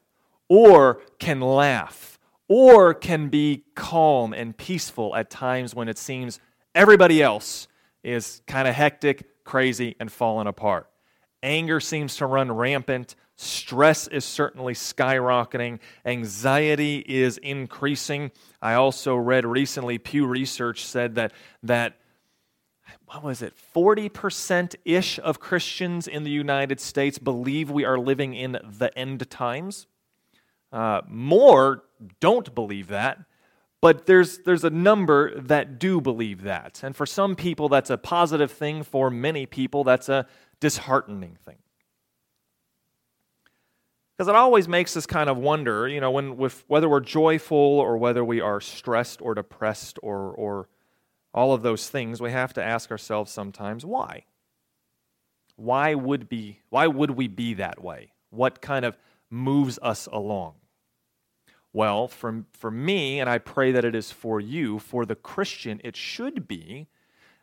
or 0.50 1.02
can 1.18 1.42
laugh, 1.42 2.20
or 2.48 2.94
can 2.94 3.30
be 3.30 3.64
calm 3.74 4.34
and 4.34 4.56
peaceful 4.56 5.16
at 5.16 5.32
times 5.32 5.74
when 5.74 5.90
it 5.90 5.98
seems 5.98 6.40
Everybody 6.76 7.24
else 7.24 7.70
is 8.04 8.42
kind 8.48 8.68
of 8.68 8.76
hectic, 8.76 9.44
crazy, 9.46 9.96
and 9.98 10.12
falling 10.12 10.46
apart. 10.46 10.90
Anger 11.42 11.80
seems 11.80 12.18
to 12.18 12.26
run 12.26 12.52
rampant. 12.52 13.16
Stress 13.38 14.08
is 14.08 14.26
certainly 14.26 14.74
skyrocketing. 14.74 15.80
Anxiety 16.06 16.98
is 17.08 17.38
increasing. 17.38 18.30
I 18.62 18.74
also 18.74 19.16
read 19.16 19.46
recently, 19.46 19.98
Pew 19.98 20.28
Research 20.28 20.84
said 20.84 21.16
that, 21.16 21.32
that 21.64 21.98
what 23.06 23.24
was 23.24 23.42
it, 23.42 23.54
40% 23.74 24.76
ish 24.84 25.18
of 25.20 25.40
Christians 25.40 26.10
in 26.10 26.24
the 26.24 26.32
United 26.32 26.82
States 26.82 27.18
believe 27.18 27.72
we 27.72 27.86
are 27.86 27.98
living 27.98 28.34
in 28.34 28.60
the 28.64 28.92
end 28.98 29.30
times. 29.30 29.88
Uh, 30.74 31.02
more 31.08 31.84
don't 32.20 32.54
believe 32.54 32.88
that. 32.88 33.20
But 33.82 34.06
there's, 34.08 34.40
there's 34.40 34.64
a 34.64 34.70
number 34.70 35.40
that 35.40 35.78
do 35.78 36.02
believe 36.02 36.44
that. 36.44 36.82
And 36.84 36.96
for 36.96 37.06
some 37.06 37.36
people, 37.36 37.70
that's 37.70 37.90
a 37.90 37.98
positive 37.98 38.52
thing. 38.52 38.84
For 38.84 39.12
many 39.12 39.46
people, 39.46 39.84
that's 39.84 40.10
a 40.10 40.26
disheartening 40.60 41.38
thing. 41.46 41.58
Because 44.18 44.30
it 44.30 44.36
always 44.36 44.68
makes 44.68 44.96
us 44.96 45.06
kind 45.06 45.30
of 45.30 45.38
wonder, 45.38 45.88
you 45.88 46.00
know, 46.00 46.10
when, 46.10 46.38
with, 46.38 46.64
whether 46.68 46.88
we're 46.88 47.02
joyful 47.02 47.58
or 47.58 47.98
whether 47.98 48.24
we 48.24 48.40
are 48.40 48.62
stressed 48.62 49.22
or 49.22 49.36
depressed 49.36 50.00
or, 50.02 50.32
or 50.32 50.70
all 51.34 51.54
of 51.54 51.64
those 51.64 51.90
things, 51.90 52.22
we 52.22 52.32
have 52.32 52.54
to 52.54 52.64
ask 52.64 52.92
ourselves 52.92 53.30
sometimes 53.32 53.86
why? 53.86 54.24
Why 55.58 55.96
would, 55.96 56.30
be, 56.30 56.62
why 56.70 56.88
would 56.88 57.12
we 57.12 57.28
be 57.28 57.56
that 57.56 57.84
way? 57.84 58.14
What 58.30 58.62
kind 58.62 58.86
of 58.86 58.98
moves 59.30 59.78
us 59.82 60.08
along? 60.12 60.56
Well, 61.76 62.08
for, 62.08 62.46
for 62.54 62.72
me, 62.72 63.20
and 63.20 63.30
I 63.30 63.38
pray 63.38 63.74
that 63.74 63.84
it 63.84 63.96
is 63.96 64.10
for 64.10 64.40
you, 64.40 64.80
for 64.80 65.06
the 65.06 65.14
Christian, 65.14 65.82
it 65.84 65.98
should 65.98 66.48
be 66.48 66.88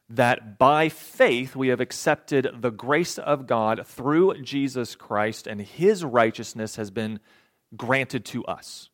that 0.09 0.57
by 0.57 0.89
faith 0.89 1.55
we 1.55 1.69
have 1.69 1.83
accepted 1.83 2.49
the 2.62 2.71
grace 2.71 3.19
of 3.19 3.47
God 3.47 3.87
through 3.87 4.41
Jesus 4.41 4.95
Christ, 4.95 5.47
and 5.47 5.61
his 5.61 6.03
righteousness 6.03 6.77
has 6.77 6.91
been 6.91 7.21
granted 7.77 8.25
to 8.25 8.43
us. 8.47 8.89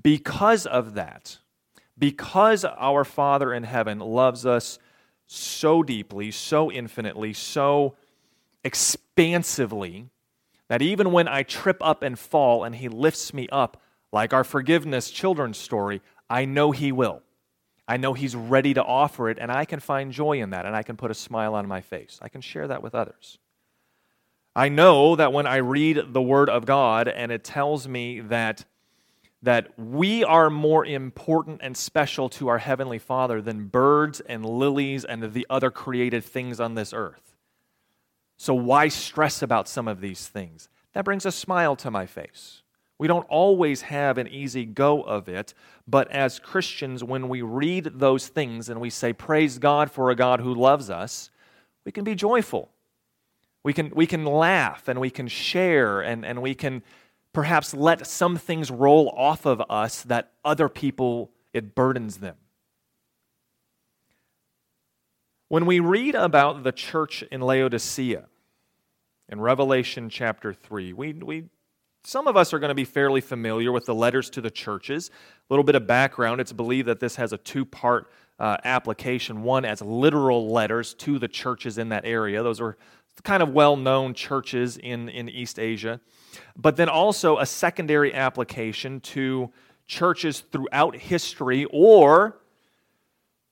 Because 0.00 0.64
of 0.64 0.94
that, 0.94 1.38
because 1.98 2.64
our 2.64 3.02
Father 3.02 3.52
in 3.52 3.64
heaven 3.64 3.98
loves 3.98 4.46
us 4.46 4.78
so 5.26 5.82
deeply, 5.82 6.30
so 6.30 6.70
infinitely, 6.70 7.32
so 7.32 7.96
expansively, 8.62 10.06
that 10.68 10.82
even 10.82 11.10
when 11.10 11.26
I 11.26 11.42
trip 11.42 11.78
up 11.80 12.04
and 12.04 12.16
fall 12.16 12.62
and 12.62 12.76
he 12.76 12.88
lifts 12.88 13.34
me 13.34 13.48
up, 13.50 13.82
like 14.12 14.32
our 14.32 14.44
forgiveness 14.44 15.10
children's 15.10 15.58
story, 15.58 16.02
I 16.28 16.44
know 16.44 16.70
He 16.70 16.92
will. 16.92 17.22
I 17.86 17.96
know 17.96 18.14
He's 18.14 18.36
ready 18.36 18.74
to 18.74 18.84
offer 18.84 19.28
it, 19.28 19.38
and 19.40 19.50
I 19.50 19.64
can 19.64 19.80
find 19.80 20.12
joy 20.12 20.40
in 20.40 20.50
that, 20.50 20.66
and 20.66 20.76
I 20.76 20.82
can 20.82 20.96
put 20.96 21.10
a 21.10 21.14
smile 21.14 21.54
on 21.54 21.66
my 21.66 21.80
face. 21.80 22.18
I 22.22 22.28
can 22.28 22.40
share 22.40 22.68
that 22.68 22.82
with 22.82 22.94
others. 22.94 23.38
I 24.54 24.68
know 24.68 25.14
that 25.16 25.32
when 25.32 25.46
I 25.46 25.56
read 25.56 26.12
the 26.12 26.22
Word 26.22 26.50
of 26.50 26.66
God 26.66 27.06
and 27.06 27.30
it 27.30 27.44
tells 27.44 27.86
me 27.86 28.20
that, 28.20 28.64
that 29.42 29.78
we 29.78 30.24
are 30.24 30.50
more 30.50 30.84
important 30.84 31.60
and 31.62 31.76
special 31.76 32.28
to 32.30 32.48
our 32.48 32.58
Heavenly 32.58 32.98
Father 32.98 33.40
than 33.40 33.66
birds 33.66 34.20
and 34.20 34.44
lilies 34.44 35.04
and 35.04 35.32
the 35.32 35.46
other 35.48 35.70
created 35.70 36.24
things 36.24 36.58
on 36.58 36.74
this 36.74 36.92
earth. 36.92 37.36
So, 38.36 38.54
why 38.54 38.88
stress 38.88 39.40
about 39.42 39.68
some 39.68 39.86
of 39.86 40.00
these 40.00 40.26
things? 40.26 40.68
That 40.94 41.04
brings 41.04 41.26
a 41.26 41.32
smile 41.32 41.76
to 41.76 41.90
my 41.90 42.06
face. 42.06 42.59
We 43.00 43.08
don't 43.08 43.26
always 43.28 43.82
have 43.82 44.18
an 44.18 44.28
easy 44.28 44.64
go 44.64 45.02
of 45.02 45.28
it, 45.28 45.54
but 45.88 46.10
as 46.10 46.38
Christians, 46.38 47.02
when 47.02 47.28
we 47.28 47.42
read 47.42 47.84
those 47.94 48.28
things 48.28 48.68
and 48.68 48.80
we 48.80 48.90
say, 48.90 49.12
Praise 49.12 49.58
God 49.58 49.90
for 49.90 50.10
a 50.10 50.14
God 50.14 50.40
who 50.40 50.54
loves 50.54 50.90
us, 50.90 51.30
we 51.84 51.90
can 51.90 52.04
be 52.04 52.14
joyful 52.14 52.70
we 53.62 53.72
can, 53.72 53.90
we 53.94 54.06
can 54.06 54.24
laugh 54.24 54.88
and 54.88 55.00
we 55.00 55.10
can 55.10 55.28
share 55.28 56.00
and, 56.00 56.24
and 56.24 56.40
we 56.40 56.54
can 56.54 56.82
perhaps 57.32 57.74
let 57.74 58.06
some 58.06 58.36
things 58.36 58.70
roll 58.70 59.12
off 59.16 59.44
of 59.44 59.62
us 59.68 60.02
that 60.04 60.32
other 60.44 60.68
people, 60.68 61.30
it 61.52 61.74
burdens 61.74 62.18
them. 62.18 62.36
When 65.48 65.66
we 65.66 65.80
read 65.80 66.14
about 66.14 66.62
the 66.62 66.72
church 66.72 67.22
in 67.30 67.40
Laodicea 67.40 68.26
in 69.28 69.40
Revelation 69.40 70.08
chapter 70.08 70.52
3, 70.52 70.92
we, 70.92 71.12
we, 71.12 71.44
some 72.02 72.26
of 72.26 72.36
us 72.36 72.52
are 72.52 72.58
going 72.58 72.70
to 72.70 72.74
be 72.74 72.84
fairly 72.84 73.20
familiar 73.20 73.72
with 73.72 73.86
the 73.86 73.94
letters 73.94 74.30
to 74.30 74.40
the 74.40 74.50
churches. 74.50 75.10
A 75.10 75.52
little 75.52 75.64
bit 75.64 75.74
of 75.74 75.86
background 75.86 76.40
it's 76.40 76.52
believed 76.52 76.88
that 76.88 77.00
this 77.00 77.16
has 77.16 77.32
a 77.32 77.38
two 77.38 77.64
part 77.64 78.10
uh, 78.38 78.56
application 78.64 79.42
one 79.42 79.66
as 79.66 79.82
literal 79.82 80.50
letters 80.50 80.94
to 80.94 81.18
the 81.18 81.28
churches 81.28 81.76
in 81.76 81.90
that 81.90 82.06
area. 82.06 82.42
Those 82.42 82.60
are 82.60 82.78
kind 83.22 83.42
of 83.42 83.50
well 83.50 83.76
known 83.76 84.14
churches 84.14 84.78
in, 84.78 85.10
in 85.10 85.28
East 85.28 85.58
Asia, 85.58 86.00
but 86.56 86.76
then 86.76 86.88
also 86.88 87.38
a 87.38 87.44
secondary 87.44 88.14
application 88.14 89.00
to 89.00 89.50
churches 89.86 90.44
throughout 90.52 90.96
history 90.96 91.66
or 91.70 92.40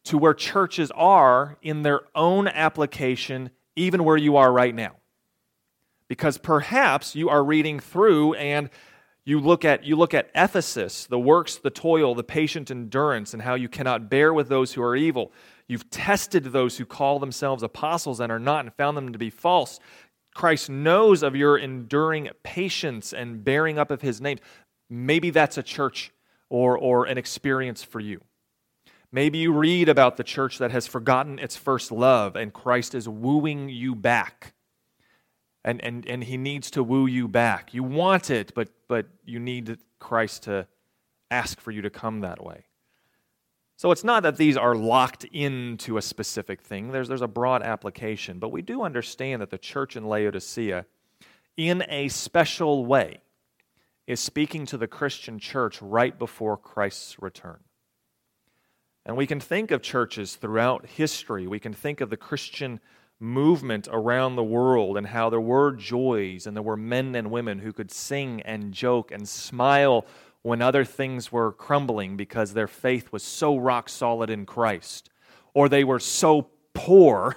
to 0.05 0.17
where 0.17 0.33
churches 0.33 0.91
are 0.93 1.59
in 1.61 1.83
their 1.83 2.01
own 2.15 2.49
application, 2.49 3.51
even 3.77 4.05
where 4.05 4.17
you 4.17 4.37
are 4.37 4.51
right 4.51 4.75
now. 4.75 4.93
Because 6.09 6.39
perhaps 6.39 7.15
you 7.15 7.29
are 7.29 7.45
reading 7.45 7.81
through 7.81 8.35
and 8.35 8.71
you 9.25 9.39
look 9.41 9.63
at 9.65 9.85
you 9.85 9.95
look 9.95 10.15
at 10.15 10.31
Ephesus, 10.35 11.05
the 11.05 11.19
works, 11.19 11.57
the 11.57 11.71
toil, 11.71 12.15
the 12.15 12.25
patient 12.25 12.71
endurance, 12.71 13.35
and 13.35 13.43
how 13.43 13.55
you 13.55 13.69
cannot 13.69 14.09
bear 14.09 14.33
with 14.33 14.49
those 14.49 14.73
who 14.73 14.83
are 14.83 14.97
evil. 14.97 15.33
You've 15.67 15.91
tested 15.91 16.45
those 16.45 16.79
who 16.79 16.87
call 16.87 17.19
themselves 17.19 17.63
apostles 17.63 18.21
and 18.21 18.33
are 18.33 18.39
not 18.39 18.65
and 18.65 18.73
found 18.75 18.97
them 18.97 19.13
to 19.13 19.19
be 19.19 19.29
false. 19.29 19.81
Christ 20.35 20.71
knows 20.71 21.23
of 21.23 21.37
your 21.37 21.59
enduring 21.59 22.31
patience 22.43 23.13
and 23.13 23.45
bearing 23.45 23.79
up 23.79 23.91
of 23.91 24.01
his 24.01 24.21
name. 24.21 24.39
Maybe 24.89 25.29
that's 25.29 25.59
a 25.59 25.63
church 25.63 26.11
or, 26.49 26.79
or 26.79 27.05
an 27.05 27.19
experience 27.19 27.83
for 27.83 28.01
you. 28.01 28.23
Maybe 29.13 29.39
you 29.39 29.53
read 29.53 29.89
about 29.89 30.17
the 30.17 30.25
church 30.25 30.59
that 30.59 30.71
has 30.71 30.87
forgotten 30.87 31.39
its 31.39 31.57
first 31.57 31.93
love 31.93 32.37
and 32.37 32.53
Christ 32.53 32.95
is 32.95 33.09
wooing 33.09 33.69
you 33.69 33.95
back. 33.95 34.55
And, 35.65 35.83
and, 35.85 36.07
and 36.07 36.25
he 36.25 36.37
needs 36.37 36.71
to 36.73 36.83
woo 36.83 37.07
you 37.07 37.29
back. 37.29 37.75
You 37.75 37.83
want 37.83 38.31
it, 38.31 38.53
but, 38.55 38.69
but 38.87 39.07
you 39.25 39.39
need 39.39 39.79
Christ 39.99 40.45
to 40.45 40.67
ask 41.31 41.61
for 41.61 41.71
you 41.71 41.83
to 41.83 41.91
come 41.91 42.21
that 42.21 42.43
way. 42.43 42.65
So 43.77 43.93
it's 43.93 44.03
not 44.03 44.25
that 44.25 44.37
these 44.37 44.57
are 44.57 44.75
locked 44.75 45.25
into 45.25 45.99
a 45.99 46.03
specific 46.03 46.63
thing, 46.63 46.91
there's, 46.91 47.09
there's 47.09 47.23
a 47.23 47.29
broad 47.29 47.63
application. 47.63 48.41
But 48.41 48.51
we 48.51 48.63
do 48.63 48.83
understand 48.83 49.41
that 49.41 49.51
the 49.51 49.59
church 49.59 49.95
in 49.95 50.05
Laodicea, 50.05 50.85
in 51.57 51.85
a 51.89 52.09
special 52.09 52.85
way, 52.87 53.21
is 54.09 54.19
speaking 54.19 54.67
to 54.67 54.79
the 54.79 54.89
Christian 54.89 55.39
church 55.39 55.81
right 55.81 56.19
before 56.19 56.57
Christ's 56.57 57.21
return. 57.21 57.59
And 59.07 59.17
we 59.17 59.27
can 59.27 59.39
think 59.39 59.71
of 59.71 59.81
churches 59.81 60.35
throughout 60.35 60.87
history, 60.87 61.47
we 61.47 61.61
can 61.61 61.73
think 61.73 62.01
of 62.01 62.11
the 62.11 62.17
Christian 62.17 62.81
movement 63.21 63.89
around 63.91 64.37
the 64.37 64.45
world 64.45 64.97
and 64.97 65.09
how 65.09 65.29
there 65.29 65.41
were 65.41 65.73
joys 65.73 66.47
and 66.47 66.57
there 66.57 66.63
were 66.63 66.77
men 66.77 67.15
and 67.15 67.31
women 67.31 67.59
who 67.59 67.73
could 67.73 67.91
sing 67.91 68.41
and 68.43 68.73
joke 68.73 69.11
and 69.11 69.29
smile 69.29 70.07
when 70.43 70.63
other 70.63 70.85
things 70.85 71.33
were 71.33 71.53
crumbling 71.53 72.17
because 72.17 72.55
their 72.55 72.69
faith 72.69 73.13
was 73.13 73.23
so 73.23 73.57
rock 73.57 73.89
solid 73.89 74.31
in 74.31 74.47
Christ, 74.47 75.11
or 75.53 75.69
they 75.69 75.85
were 75.85 75.99
so 75.99 76.49
poor 76.75 77.37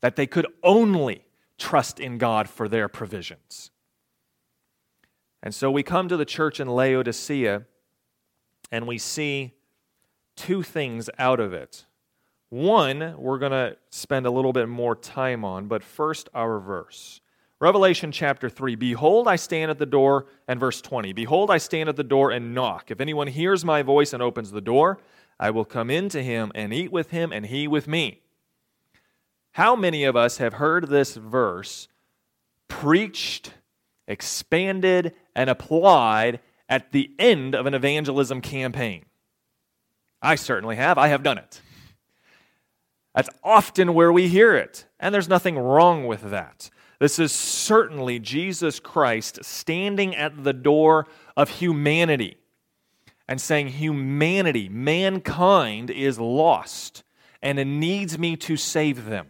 that 0.00 0.16
they 0.16 0.26
could 0.26 0.46
only 0.62 1.24
trust 1.58 1.98
in 1.98 2.18
God 2.18 2.48
for 2.48 2.68
their 2.68 2.88
provisions. 2.88 3.70
And 5.42 5.54
so 5.54 5.70
we 5.70 5.82
come 5.82 6.08
to 6.08 6.16
the 6.16 6.24
church 6.24 6.60
in 6.60 6.68
Laodicea 6.68 7.64
and 8.70 8.86
we 8.86 8.98
see 8.98 9.54
two 10.36 10.62
things 10.62 11.08
out 11.18 11.40
of 11.40 11.52
it. 11.52 11.86
One, 12.52 13.14
we're 13.16 13.38
going 13.38 13.52
to 13.52 13.78
spend 13.88 14.26
a 14.26 14.30
little 14.30 14.52
bit 14.52 14.68
more 14.68 14.94
time 14.94 15.42
on, 15.42 15.68
but 15.68 15.82
first, 15.82 16.28
our 16.34 16.60
verse. 16.60 17.22
Revelation 17.60 18.12
chapter 18.12 18.50
3 18.50 18.74
Behold, 18.74 19.26
I 19.26 19.36
stand 19.36 19.70
at 19.70 19.78
the 19.78 19.86
door, 19.86 20.26
and 20.46 20.60
verse 20.60 20.82
20 20.82 21.14
Behold, 21.14 21.50
I 21.50 21.56
stand 21.56 21.88
at 21.88 21.96
the 21.96 22.04
door 22.04 22.30
and 22.30 22.54
knock. 22.54 22.90
If 22.90 23.00
anyone 23.00 23.28
hears 23.28 23.64
my 23.64 23.80
voice 23.80 24.12
and 24.12 24.22
opens 24.22 24.50
the 24.50 24.60
door, 24.60 24.98
I 25.40 25.48
will 25.48 25.64
come 25.64 25.88
in 25.88 26.10
to 26.10 26.22
him 26.22 26.52
and 26.54 26.74
eat 26.74 26.92
with 26.92 27.08
him, 27.08 27.32
and 27.32 27.46
he 27.46 27.66
with 27.66 27.88
me. 27.88 28.20
How 29.52 29.74
many 29.74 30.04
of 30.04 30.14
us 30.14 30.36
have 30.36 30.52
heard 30.52 30.90
this 30.90 31.14
verse 31.16 31.88
preached, 32.68 33.54
expanded, 34.06 35.14
and 35.34 35.48
applied 35.48 36.40
at 36.68 36.92
the 36.92 37.12
end 37.18 37.54
of 37.54 37.64
an 37.64 37.72
evangelism 37.72 38.42
campaign? 38.42 39.06
I 40.20 40.34
certainly 40.34 40.76
have. 40.76 40.98
I 40.98 41.08
have 41.08 41.22
done 41.22 41.38
it. 41.38 41.62
That's 43.14 43.30
often 43.44 43.94
where 43.94 44.12
we 44.12 44.28
hear 44.28 44.54
it, 44.54 44.86
and 44.98 45.14
there's 45.14 45.28
nothing 45.28 45.58
wrong 45.58 46.06
with 46.06 46.30
that. 46.30 46.70
This 46.98 47.18
is 47.18 47.32
certainly 47.32 48.18
Jesus 48.18 48.80
Christ 48.80 49.44
standing 49.44 50.14
at 50.14 50.44
the 50.44 50.52
door 50.52 51.06
of 51.36 51.48
humanity 51.48 52.36
and 53.28 53.40
saying, 53.40 53.68
Humanity, 53.68 54.68
mankind 54.68 55.90
is 55.90 56.18
lost 56.18 57.02
and 57.42 57.58
it 57.58 57.66
needs 57.66 58.18
me 58.18 58.36
to 58.36 58.56
save 58.56 59.06
them. 59.06 59.26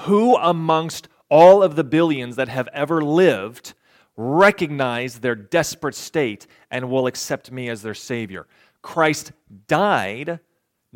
Who 0.00 0.36
amongst 0.36 1.08
all 1.28 1.62
of 1.62 1.76
the 1.76 1.84
billions 1.84 2.36
that 2.36 2.48
have 2.48 2.68
ever 2.72 3.02
lived 3.02 3.74
recognize 4.16 5.18
their 5.18 5.34
desperate 5.34 5.94
state 5.94 6.46
and 6.70 6.90
will 6.90 7.06
accept 7.06 7.52
me 7.52 7.68
as 7.68 7.82
their 7.82 7.94
Savior? 7.94 8.46
Christ 8.80 9.32
died 9.68 10.40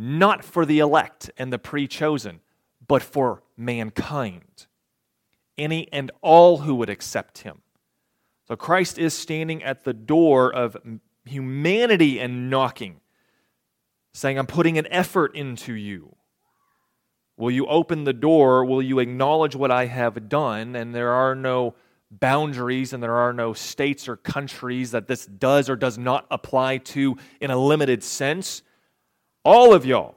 not 0.01 0.45
for 0.45 0.65
the 0.65 0.79
elect 0.79 1.31
and 1.37 1.53
the 1.53 1.59
pre 1.59 1.87
chosen, 1.87 2.41
but 2.87 3.03
for 3.03 3.43
mankind 3.57 4.67
any 5.61 5.87
and 5.93 6.11
all 6.23 6.59
who 6.59 6.75
would 6.77 6.89
accept 6.91 7.39
him. 7.39 7.61
So 8.49 8.57
Christ 8.57 8.99
is 8.99 9.15
standing 9.15 9.63
at 9.63 9.85
the 9.85 9.93
door 9.93 10.53
of 10.53 10.77
humanity 11.25 12.19
and 12.19 12.51
knocking, 12.51 13.01
saying, 14.13 14.39
I'm 14.39 14.47
putting 14.47 14.79
an 14.79 14.89
effort 14.91 15.37
into 15.37 15.75
you. 15.75 16.17
Will 17.37 17.51
you 17.51 17.67
open 17.67 18.05
the 18.05 18.13
door? 18.13 18.65
Will 18.65 18.83
you 18.83 18.99
acknowledge 18.99 19.55
what 19.55 19.71
I 19.71 19.87
have 19.87 20.29
done? 20.29 20.75
And 20.75 20.95
there 20.95 21.13
are 21.13 21.35
no 21.35 21.75
boundaries 22.11 22.93
and 22.93 23.03
there 23.03 23.15
are 23.15 23.33
no 23.33 23.53
states 23.53 24.09
or 24.09 24.17
countries 24.17 24.91
that 24.91 25.07
this 25.07 25.27
does 25.27 25.71
or 25.71 25.77
does 25.77 25.97
not 25.97 26.27
apply 26.31 26.79
to 26.79 27.17
in 27.41 27.51
a 27.51 27.57
limited 27.57 28.03
sense. 28.03 28.63
All 29.45 29.73
of 29.73 29.87
y'all. 29.87 30.17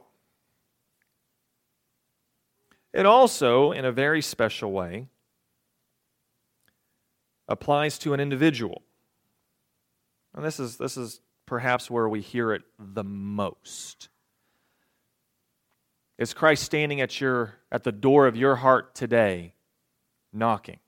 It 2.92 3.06
also, 3.06 3.72
in 3.72 3.84
a 3.84 3.92
very 3.92 4.22
special 4.22 4.70
way, 4.70 5.08
applies 7.48 7.98
to 7.98 8.14
an 8.14 8.20
individual. 8.20 8.82
And 10.34 10.44
this 10.44 10.60
is, 10.60 10.76
this 10.76 10.96
is 10.96 11.20
perhaps 11.46 11.90
where 11.90 12.08
we 12.08 12.20
hear 12.20 12.52
it 12.52 12.62
the 12.78 13.04
most. 13.04 14.08
Is 16.18 16.32
Christ 16.32 16.62
standing 16.62 17.00
at, 17.00 17.20
your, 17.20 17.54
at 17.72 17.82
the 17.82 17.92
door 17.92 18.26
of 18.26 18.36
your 18.36 18.56
heart 18.56 18.94
today, 18.94 19.54
knocking? 20.32 20.78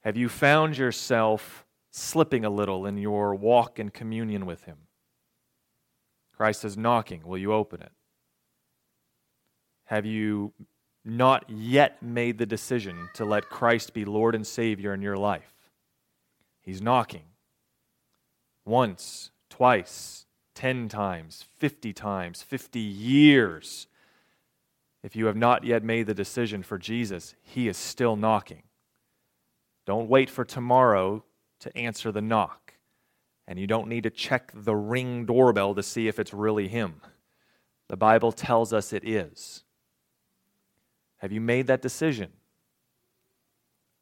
Have 0.00 0.16
you 0.16 0.28
found 0.28 0.76
yourself 0.76 1.64
slipping 1.92 2.44
a 2.44 2.50
little 2.50 2.86
in 2.86 2.98
your 2.98 3.36
walk 3.36 3.78
and 3.78 3.94
communion 3.94 4.46
with 4.46 4.64
Him? 4.64 4.78
Christ 6.36 6.64
is 6.64 6.76
knocking. 6.76 7.22
Will 7.24 7.38
you 7.38 7.52
open 7.52 7.82
it? 7.82 7.92
Have 9.84 10.06
you 10.06 10.52
not 11.04 11.48
yet 11.48 12.02
made 12.02 12.38
the 12.38 12.46
decision 12.46 13.08
to 13.14 13.24
let 13.24 13.50
Christ 13.50 13.92
be 13.92 14.04
Lord 14.04 14.34
and 14.34 14.46
Savior 14.46 14.94
in 14.94 15.02
your 15.02 15.16
life. 15.16 15.52
He's 16.60 16.80
knocking. 16.80 17.24
Once, 18.64 19.30
twice, 19.50 20.26
10 20.54 20.88
times, 20.88 21.44
50 21.58 21.92
times, 21.92 22.42
50 22.42 22.78
years. 22.78 23.88
If 25.02 25.16
you 25.16 25.26
have 25.26 25.36
not 25.36 25.64
yet 25.64 25.82
made 25.82 26.06
the 26.06 26.14
decision 26.14 26.62
for 26.62 26.78
Jesus, 26.78 27.34
He 27.42 27.66
is 27.66 27.76
still 27.76 28.14
knocking. 28.14 28.62
Don't 29.84 30.08
wait 30.08 30.30
for 30.30 30.44
tomorrow 30.44 31.24
to 31.58 31.76
answer 31.76 32.12
the 32.12 32.22
knock. 32.22 32.61
And 33.52 33.60
you 33.60 33.66
don't 33.66 33.88
need 33.88 34.04
to 34.04 34.10
check 34.10 34.50
the 34.54 34.74
ring 34.74 35.26
doorbell 35.26 35.74
to 35.74 35.82
see 35.82 36.08
if 36.08 36.18
it's 36.18 36.32
really 36.32 36.68
Him. 36.68 37.02
The 37.88 37.98
Bible 37.98 38.32
tells 38.32 38.72
us 38.72 38.94
it 38.94 39.06
is. 39.06 39.62
Have 41.18 41.32
you 41.32 41.40
made 41.42 41.66
that 41.66 41.82
decision? 41.82 42.32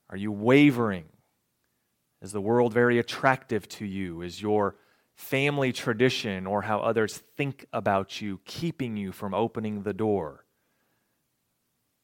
Are 0.09 0.17
you 0.17 0.31
wavering? 0.31 1.07
Is 2.23 2.31
the 2.31 2.41
world 2.41 2.73
very 2.73 3.01
attractive 3.01 3.69
to 3.71 3.85
you? 3.85 4.23
Is 4.23 4.41
your 4.41 4.77
family 5.17 5.73
tradition 5.73 6.47
or 6.47 6.63
how 6.63 6.79
others 6.79 7.17
think 7.37 7.67
about 7.73 8.21
you 8.21 8.39
keeping 8.45 8.97
you 8.97 9.11
from 9.11 9.35
opening 9.35 9.83
the 9.83 9.93
door? 9.93 10.45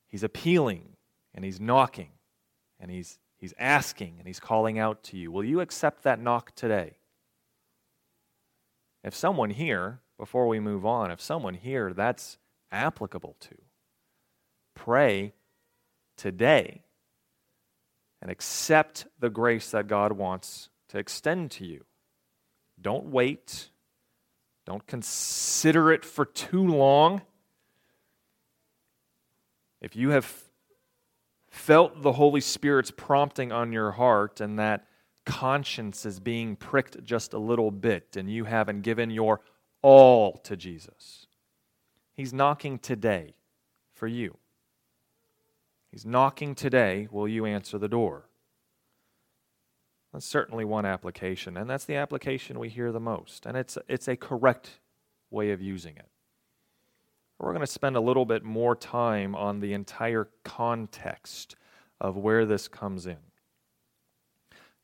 He's 0.08 0.24
appealing 0.24 0.96
and 1.32 1.44
he's 1.44 1.60
knocking 1.60 2.10
and 2.80 2.90
he's, 2.90 3.20
he's 3.36 3.54
asking 3.56 4.16
and 4.18 4.26
he's 4.26 4.40
calling 4.40 4.80
out 4.80 5.04
to 5.04 5.16
you. 5.16 5.30
Will 5.30 5.44
you 5.44 5.60
accept 5.60 6.02
that 6.02 6.20
knock 6.20 6.52
today? 6.56 6.96
If 9.06 9.14
someone 9.14 9.50
here, 9.50 10.00
before 10.18 10.48
we 10.48 10.58
move 10.58 10.84
on, 10.84 11.12
if 11.12 11.20
someone 11.20 11.54
here 11.54 11.92
that's 11.92 12.38
applicable 12.72 13.36
to, 13.38 13.54
pray 14.74 15.32
today 16.16 16.82
and 18.20 18.32
accept 18.32 19.06
the 19.20 19.30
grace 19.30 19.70
that 19.70 19.86
God 19.86 20.10
wants 20.10 20.70
to 20.88 20.98
extend 20.98 21.52
to 21.52 21.64
you. 21.64 21.84
Don't 22.80 23.06
wait. 23.06 23.70
Don't 24.64 24.84
consider 24.88 25.92
it 25.92 26.04
for 26.04 26.24
too 26.24 26.66
long. 26.66 27.22
If 29.80 29.94
you 29.94 30.10
have 30.10 30.42
felt 31.48 32.02
the 32.02 32.14
Holy 32.14 32.40
Spirit's 32.40 32.90
prompting 32.90 33.52
on 33.52 33.72
your 33.72 33.92
heart 33.92 34.40
and 34.40 34.58
that 34.58 34.88
conscience 35.26 36.06
is 36.06 36.20
being 36.20 36.56
pricked 36.56 37.04
just 37.04 37.34
a 37.34 37.38
little 37.38 37.70
bit 37.70 38.16
and 38.16 38.30
you 38.30 38.44
haven't 38.44 38.80
given 38.80 39.10
your 39.10 39.40
all 39.82 40.38
to 40.38 40.56
Jesus, 40.56 41.26
He's 42.14 42.32
knocking 42.32 42.78
today 42.78 43.34
for 43.92 44.06
you. 44.06 44.38
He's 45.92 46.06
knocking 46.06 46.54
today. 46.54 47.08
Will 47.10 47.28
you 47.28 47.44
answer 47.44 47.76
the 47.76 47.88
door? 47.88 48.28
That's 50.12 50.24
certainly 50.24 50.64
one 50.64 50.86
application, 50.86 51.58
and 51.58 51.68
that's 51.68 51.84
the 51.84 51.96
application 51.96 52.58
we 52.58 52.70
hear 52.70 52.90
the 52.90 53.00
most. 53.00 53.44
And 53.44 53.54
it's, 53.54 53.76
it's 53.86 54.08
a 54.08 54.16
correct 54.16 54.80
way 55.30 55.50
of 55.50 55.60
using 55.60 55.96
it. 55.96 56.08
We're 57.38 57.52
going 57.52 57.60
to 57.60 57.66
spend 57.66 57.96
a 57.96 58.00
little 58.00 58.24
bit 58.24 58.42
more 58.42 58.74
time 58.74 59.34
on 59.34 59.60
the 59.60 59.74
entire 59.74 60.28
context 60.42 61.54
of 62.00 62.16
where 62.16 62.46
this 62.46 62.66
comes 62.66 63.06
in. 63.06 63.18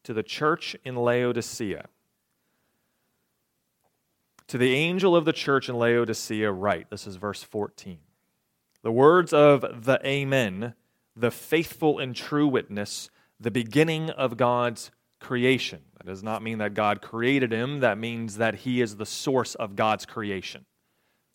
To 0.05 0.15
the 0.15 0.23
church 0.23 0.77
in 0.85 0.97
Laodicea, 0.97 1.87
to 4.49 4.59
the 4.59 4.75
angel 4.75 5.15
of 5.15 5.25
the 5.25 5.33
church 5.33 5.69
in 5.69 5.77
Laodicea, 5.77 6.51
write 6.51 6.91
this 6.91 7.07
is 7.07 7.17
verse 7.17 7.43
14. 7.43 7.99
The 8.83 8.93
words 8.93 9.33
of 9.33 9.85
the 9.85 10.01
Amen 10.05 10.75
the 11.17 11.31
faithful 11.31 11.99
and 11.99 12.15
true 12.15 12.47
witness, 12.47 13.11
the 13.39 13.51
beginning 13.51 14.11
of 14.11 14.37
God's 14.37 14.91
creation. 15.21 15.81
That 15.99 16.07
does 16.07 16.23
not 16.23 16.43
mean 16.43 16.59
that 16.59 16.75
God 16.75 17.03
created 17.03 17.53
him, 17.53 17.81
that 17.81 17.99
means 17.99 18.39
that 18.39 18.57
he 18.57 18.81
is 18.81 18.97
the 18.97 19.07
source 19.07 19.55
of 19.55 19.77
God's 19.77 20.07
creation. 20.07 20.65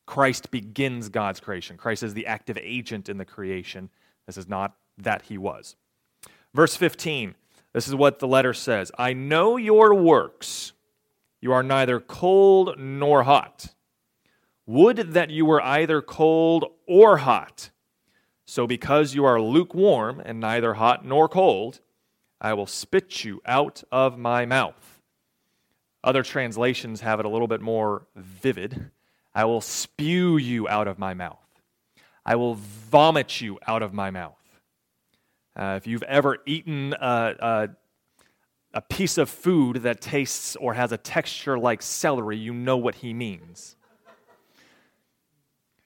Christ 0.06 0.52
begins 0.52 1.10
God's 1.10 1.40
creation. 1.40 1.78
Christ 1.78 2.04
is 2.04 2.14
the 2.14 2.28
active 2.28 2.58
agent 2.62 3.10
in 3.10 3.18
the 3.18 3.26
creation. 3.26 3.90
This 4.26 4.38
is 4.38 4.48
not 4.48 4.76
that 4.98 5.24
he 5.24 5.38
was. 5.38 5.76
Verse 6.54 6.76
15, 6.76 7.36
this 7.78 7.88
is 7.88 7.94
what 7.94 8.18
the 8.18 8.28
letter 8.28 8.56
says 8.56 8.92
I 8.98 9.14
know 9.14 9.56
your 9.56 9.94
works. 9.94 10.74
You 11.40 11.54
are 11.54 11.62
neither 11.62 12.00
cold 12.00 12.80
nor 12.80 13.22
hot. 13.22 13.76
Would 14.66 15.14
that 15.14 15.30
you 15.30 15.46
were 15.46 15.62
either 15.62 16.02
cold 16.02 16.66
or 16.88 17.18
hot. 17.18 17.70
So, 18.46 18.66
because 18.66 19.14
you 19.14 19.26
are 19.26 19.40
lukewarm 19.40 20.20
and 20.26 20.40
neither 20.40 20.74
hot 20.74 21.06
nor 21.06 21.30
cold, 21.30 21.82
I 22.42 22.56
will 22.56 22.66
spit 22.66 23.24
you 23.24 23.44
out 23.46 23.84
of 23.92 24.18
my 24.18 24.48
mouth. 24.48 25.00
Other 26.04 26.24
translations 26.24 27.02
have 27.02 27.20
it 27.20 27.28
a 27.28 27.30
little 27.30 27.48
bit 27.48 27.62
more 27.62 28.08
vivid. 28.16 28.90
I 29.36 29.46
will 29.46 29.62
spew 29.62 30.38
you 30.38 30.68
out 30.68 30.88
of 30.88 30.98
my 30.98 31.14
mouth. 31.14 31.62
I 32.26 32.38
will 32.38 32.56
vomit 32.56 33.40
you 33.40 33.60
out 33.68 33.84
of 33.84 33.94
my 33.94 34.10
mouth. 34.10 34.37
Uh, 35.58 35.74
if 35.76 35.88
you've 35.88 36.04
ever 36.04 36.38
eaten 36.46 36.94
a, 36.94 37.36
a, 37.40 37.70
a 38.76 38.82
piece 38.82 39.18
of 39.18 39.28
food 39.28 39.78
that 39.78 40.00
tastes 40.00 40.56
or 40.58 40.76
has 40.76 40.92
a 40.92 40.98
texture 40.98 41.58
like 41.58 41.82
celery, 41.82 42.38
you 42.38 42.54
know 42.54 42.78
what 42.78 42.96
he 42.96 43.12
means. 43.12 43.76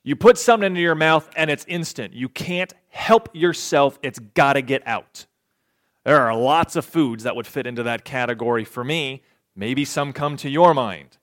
You 0.04 0.18
put 0.18 0.38
something 0.38 0.68
into 0.68 0.82
your 0.82 0.96
mouth 0.96 1.30
and 1.38 1.50
it's 1.50 1.64
instant. 1.70 2.14
You 2.14 2.28
can't 2.28 2.74
help 2.90 3.30
yourself, 3.34 3.98
it's 4.04 4.20
got 4.20 4.54
to 4.54 4.62
get 4.62 4.86
out. 4.86 5.26
There 6.04 6.20
are 6.20 6.36
lots 6.36 6.76
of 6.76 6.84
foods 6.84 7.24
that 7.24 7.36
would 7.36 7.48
fit 7.48 7.66
into 7.66 7.84
that 7.84 8.04
category 8.04 8.66
for 8.66 8.84
me. 8.84 9.22
Maybe 9.56 9.86
some 9.86 10.12
come 10.12 10.36
to 10.38 10.50
your 10.50 10.74
mind. 10.74 11.18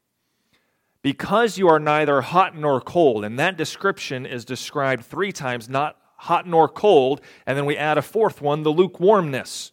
Because 1.03 1.59
you 1.59 1.69
are 1.69 1.81
neither 1.81 2.21
hot 2.23 2.57
nor 2.57 2.81
cold, 2.81 3.25
and 3.25 3.39
that 3.39 3.57
description 3.57 4.25
is 4.25 4.45
described 4.45 5.05
three 5.05 5.33
times, 5.33 5.69
not 5.69 5.97
hot 6.19 6.47
nor 6.47 6.69
cold, 6.69 7.21
and 7.47 7.57
then 7.57 7.65
we 7.65 7.77
add 7.77 7.97
a 7.97 8.03
fourth 8.03 8.43
one, 8.43 8.63
the 8.63 8.71
lukewarmness, 8.71 9.73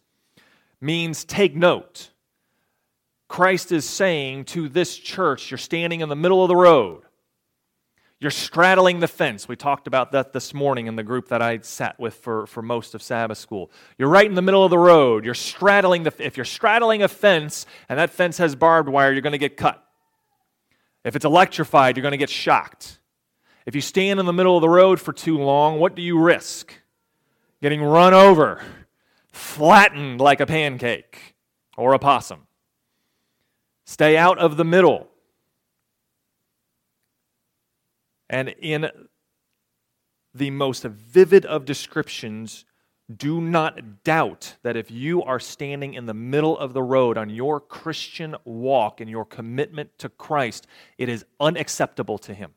means 0.80 1.24
take 1.24 1.54
note. 1.54 2.10
Christ 3.28 3.72
is 3.72 3.84
saying 3.84 4.44
to 4.46 4.68
this 4.68 4.96
church, 4.96 5.50
you're 5.50 5.58
standing 5.58 6.00
in 6.00 6.08
the 6.08 6.16
middle 6.16 6.42
of 6.42 6.48
the 6.48 6.56
road. 6.56 7.02
You're 8.18 8.30
straddling 8.30 9.00
the 9.00 9.08
fence. 9.08 9.46
We 9.46 9.56
talked 9.56 9.86
about 9.86 10.12
that 10.12 10.32
this 10.32 10.54
morning 10.54 10.86
in 10.86 10.96
the 10.96 11.02
group 11.02 11.28
that 11.28 11.42
I 11.42 11.58
sat 11.58 12.00
with 12.00 12.14
for, 12.14 12.46
for 12.46 12.62
most 12.62 12.94
of 12.94 13.02
Sabbath 13.02 13.36
school. 13.36 13.70
You're 13.98 14.08
right 14.08 14.24
in 14.24 14.34
the 14.34 14.42
middle 14.42 14.64
of 14.64 14.70
the 14.70 14.78
road. 14.78 15.24
You're 15.24 15.34
straddling 15.34 16.04
the 16.04 16.14
if 16.18 16.38
you're 16.38 16.46
straddling 16.46 17.02
a 17.02 17.08
fence 17.08 17.66
and 17.90 17.98
that 17.98 18.10
fence 18.10 18.38
has 18.38 18.54
barbed 18.56 18.88
wire, 18.88 19.12
you're 19.12 19.20
going 19.20 19.32
to 19.32 19.38
get 19.38 19.58
cut. 19.58 19.86
If 21.04 21.14
it's 21.14 21.26
electrified, 21.26 21.96
you're 21.96 22.02
going 22.02 22.12
to 22.12 22.18
get 22.18 22.30
shocked. 22.30 23.00
If 23.66 23.74
you 23.74 23.80
stand 23.80 24.20
in 24.20 24.26
the 24.26 24.32
middle 24.32 24.56
of 24.56 24.60
the 24.60 24.68
road 24.68 25.00
for 25.00 25.12
too 25.12 25.38
long, 25.38 25.80
what 25.80 25.96
do 25.96 26.02
you 26.02 26.18
risk? 26.18 26.72
Getting 27.60 27.82
run 27.82 28.14
over, 28.14 28.62
flattened 29.32 30.20
like 30.20 30.40
a 30.40 30.46
pancake 30.46 31.34
or 31.76 31.92
a 31.92 31.98
possum. 31.98 32.46
Stay 33.84 34.16
out 34.16 34.38
of 34.38 34.56
the 34.56 34.64
middle. 34.64 35.08
And 38.30 38.50
in 38.60 38.90
the 40.32 40.50
most 40.50 40.84
vivid 40.84 41.44
of 41.44 41.64
descriptions, 41.64 42.64
do 43.14 43.40
not 43.40 44.04
doubt 44.04 44.56
that 44.62 44.76
if 44.76 44.90
you 44.90 45.22
are 45.22 45.40
standing 45.40 45.94
in 45.94 46.06
the 46.06 46.14
middle 46.14 46.58
of 46.58 46.72
the 46.72 46.82
road 46.82 47.16
on 47.16 47.30
your 47.30 47.60
Christian 47.60 48.36
walk 48.44 49.00
and 49.00 49.10
your 49.10 49.24
commitment 49.24 49.98
to 49.98 50.08
Christ, 50.08 50.66
it 50.98 51.08
is 51.08 51.24
unacceptable 51.40 52.18
to 52.18 52.34
Him. 52.34 52.52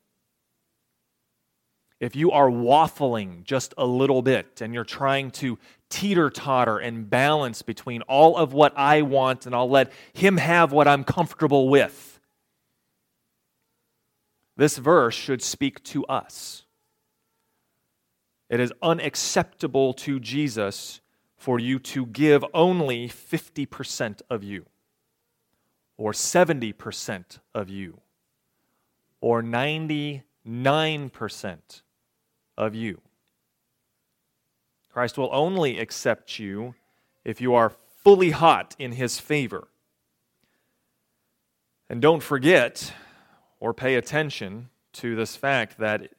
If 2.00 2.16
you 2.16 2.30
are 2.30 2.48
waffling 2.48 3.44
just 3.44 3.74
a 3.76 3.84
little 3.84 4.22
bit 4.22 4.62
and 4.62 4.72
you're 4.72 4.84
trying 4.84 5.30
to 5.32 5.58
teeter 5.90 6.30
totter 6.30 6.78
and 6.78 7.10
balance 7.10 7.60
between 7.60 8.00
all 8.02 8.38
of 8.38 8.54
what 8.54 8.72
I 8.76 9.02
want 9.02 9.44
and 9.44 9.54
I'll 9.54 9.68
let 9.68 9.92
Him 10.14 10.38
have 10.38 10.72
what 10.72 10.88
I'm 10.88 11.04
comfortable 11.04 11.68
with, 11.68 12.18
this 14.56 14.78
verse 14.78 15.14
should 15.14 15.42
speak 15.42 15.82
to 15.84 16.06
us. 16.06 16.64
It 18.48 18.60
is 18.60 18.72
unacceptable 18.82 19.92
to 19.94 20.18
Jesus 20.18 21.02
for 21.36 21.58
you 21.58 21.78
to 21.78 22.06
give 22.06 22.44
only 22.52 23.08
50% 23.08 24.22
of 24.28 24.42
you, 24.42 24.66
or 25.96 26.12
70% 26.12 27.38
of 27.54 27.70
you, 27.70 28.00
or 29.20 29.42
99% 29.42 30.22
of 32.60 32.74
you. 32.74 33.00
Christ 34.92 35.16
will 35.16 35.30
only 35.32 35.78
accept 35.78 36.38
you 36.38 36.74
if 37.24 37.40
you 37.40 37.54
are 37.54 37.72
fully 38.04 38.30
hot 38.30 38.76
in 38.78 38.92
his 38.92 39.18
favor. 39.18 39.68
And 41.88 42.02
don't 42.02 42.22
forget, 42.22 42.92
or 43.58 43.72
pay 43.72 43.94
attention 43.94 44.68
to 44.94 45.16
this 45.16 45.36
fact 45.36 45.78
that 45.78 46.10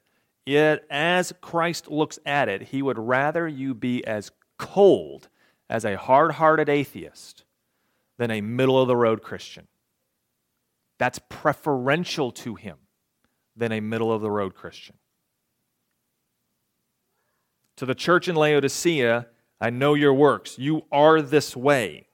it, 0.44 0.84
as 0.90 1.32
Christ 1.40 1.90
looks 1.90 2.18
at 2.26 2.48
it, 2.48 2.62
he 2.62 2.82
would 2.82 2.98
rather 2.98 3.46
you 3.46 3.74
be 3.74 4.04
as 4.06 4.32
cold 4.58 5.28
as 5.70 5.84
a 5.84 5.96
hard 5.96 6.32
hearted 6.32 6.68
atheist 6.68 7.44
than 8.18 8.30
a 8.30 8.40
middle 8.40 8.80
of 8.80 8.88
the 8.88 8.96
road 8.96 9.22
Christian. 9.22 9.68
that's 10.98 11.18
preferential 11.28 12.30
to 12.30 12.54
him 12.54 12.76
than 13.56 13.72
a 13.72 13.80
middle 13.80 14.12
of 14.12 14.20
the 14.22 14.30
road 14.30 14.54
Christian. 14.54 14.94
To 17.82 17.86
the 17.86 17.96
church 17.96 18.28
in 18.28 18.36
Laodicea, 18.36 19.26
I 19.60 19.70
know 19.70 19.94
your 19.94 20.14
works. 20.14 20.56
You 20.56 20.82
are 20.92 21.20
this 21.20 21.56
way. 21.56 22.06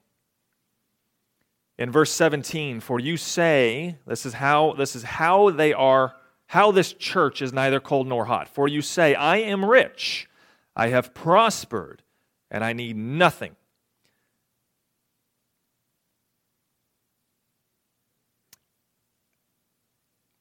In 1.76 1.90
verse 1.90 2.10
17, 2.10 2.80
for 2.80 2.98
you 2.98 3.18
say, 3.18 3.98
this 4.06 4.24
is 4.24 4.32
how 4.32 4.72
this 4.72 4.96
is 4.96 5.02
how 5.02 5.50
they 5.50 5.74
are, 5.74 6.14
how 6.46 6.72
this 6.72 6.94
church 6.94 7.42
is 7.42 7.52
neither 7.52 7.80
cold 7.80 8.06
nor 8.06 8.24
hot. 8.24 8.48
For 8.48 8.66
you 8.66 8.80
say, 8.80 9.14
I 9.14 9.36
am 9.40 9.62
rich, 9.62 10.26
I 10.74 10.88
have 10.88 11.12
prospered, 11.12 12.02
and 12.50 12.64
I 12.64 12.72
need 12.72 12.96
nothing. 12.96 13.54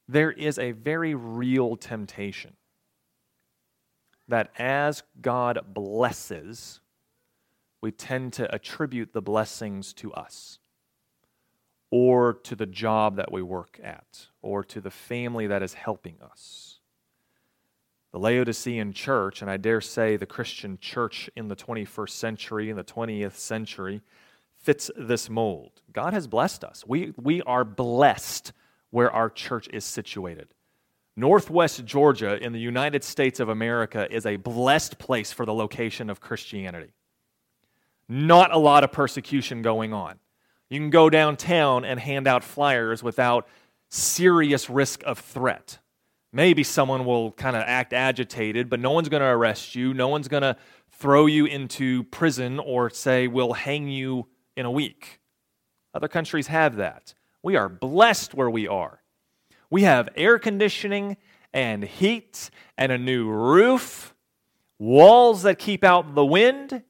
There 0.08 0.30
is 0.30 0.58
a 0.58 0.72
very 0.72 1.14
real 1.14 1.76
temptation 1.76 2.56
that 4.28 4.50
as 4.58 5.02
God 5.20 5.60
blesses, 5.72 6.80
we 7.80 7.90
tend 7.90 8.32
to 8.34 8.52
attribute 8.54 9.12
the 9.12 9.22
blessings 9.22 9.92
to 9.94 10.12
us 10.12 10.58
or 11.90 12.34
to 12.34 12.54
the 12.54 12.66
job 12.66 13.16
that 13.16 13.32
we 13.32 13.42
work 13.42 13.80
at 13.82 14.26
or 14.42 14.62
to 14.64 14.80
the 14.80 14.90
family 14.90 15.46
that 15.46 15.62
is 15.62 15.74
helping 15.74 16.16
us. 16.20 16.80
The 18.12 18.18
Laodicean 18.18 18.92
church, 18.92 19.42
and 19.42 19.50
I 19.50 19.58
dare 19.58 19.80
say 19.80 20.16
the 20.16 20.26
Christian 20.26 20.78
church 20.80 21.30
in 21.36 21.48
the 21.48 21.56
21st 21.56 22.10
century, 22.10 22.70
in 22.70 22.76
the 22.76 22.84
20th 22.84 23.34
century, 23.36 24.00
fits 24.56 24.90
this 24.96 25.30
mold. 25.30 25.82
God 25.92 26.14
has 26.14 26.26
blessed 26.26 26.64
us. 26.64 26.84
We, 26.86 27.12
we 27.16 27.42
are 27.42 27.64
blessed 27.64 28.52
where 28.90 29.10
our 29.10 29.30
church 29.30 29.68
is 29.72 29.84
situated. 29.84 30.48
Northwest 31.18 31.84
Georgia 31.84 32.40
in 32.40 32.52
the 32.52 32.60
United 32.60 33.02
States 33.02 33.40
of 33.40 33.48
America 33.48 34.06
is 34.08 34.24
a 34.24 34.36
blessed 34.36 35.00
place 35.00 35.32
for 35.32 35.44
the 35.44 35.52
location 35.52 36.10
of 36.10 36.20
Christianity. 36.20 36.92
Not 38.08 38.54
a 38.54 38.56
lot 38.56 38.84
of 38.84 38.92
persecution 38.92 39.60
going 39.60 39.92
on. 39.92 40.20
You 40.70 40.78
can 40.78 40.90
go 40.90 41.10
downtown 41.10 41.84
and 41.84 41.98
hand 41.98 42.28
out 42.28 42.44
flyers 42.44 43.02
without 43.02 43.48
serious 43.88 44.70
risk 44.70 45.02
of 45.02 45.18
threat. 45.18 45.80
Maybe 46.32 46.62
someone 46.62 47.04
will 47.04 47.32
kind 47.32 47.56
of 47.56 47.64
act 47.66 47.92
agitated, 47.92 48.70
but 48.70 48.78
no 48.78 48.92
one's 48.92 49.08
going 49.08 49.22
to 49.22 49.26
arrest 49.26 49.74
you. 49.74 49.92
No 49.92 50.06
one's 50.06 50.28
going 50.28 50.44
to 50.44 50.56
throw 50.92 51.26
you 51.26 51.46
into 51.46 52.04
prison 52.04 52.60
or 52.60 52.90
say, 52.90 53.26
we'll 53.26 53.54
hang 53.54 53.88
you 53.88 54.28
in 54.56 54.66
a 54.66 54.70
week. 54.70 55.18
Other 55.92 56.06
countries 56.06 56.46
have 56.46 56.76
that. 56.76 57.12
We 57.42 57.56
are 57.56 57.68
blessed 57.68 58.34
where 58.34 58.50
we 58.50 58.68
are. 58.68 59.00
We 59.70 59.82
have 59.82 60.08
air 60.16 60.38
conditioning 60.38 61.16
and 61.52 61.84
heat 61.84 62.50
and 62.76 62.92
a 62.92 62.98
new 62.98 63.28
roof, 63.28 64.14
walls 64.78 65.42
that 65.42 65.58
keep 65.58 65.84
out 65.84 66.14
the 66.14 66.24
wind, 66.24 66.82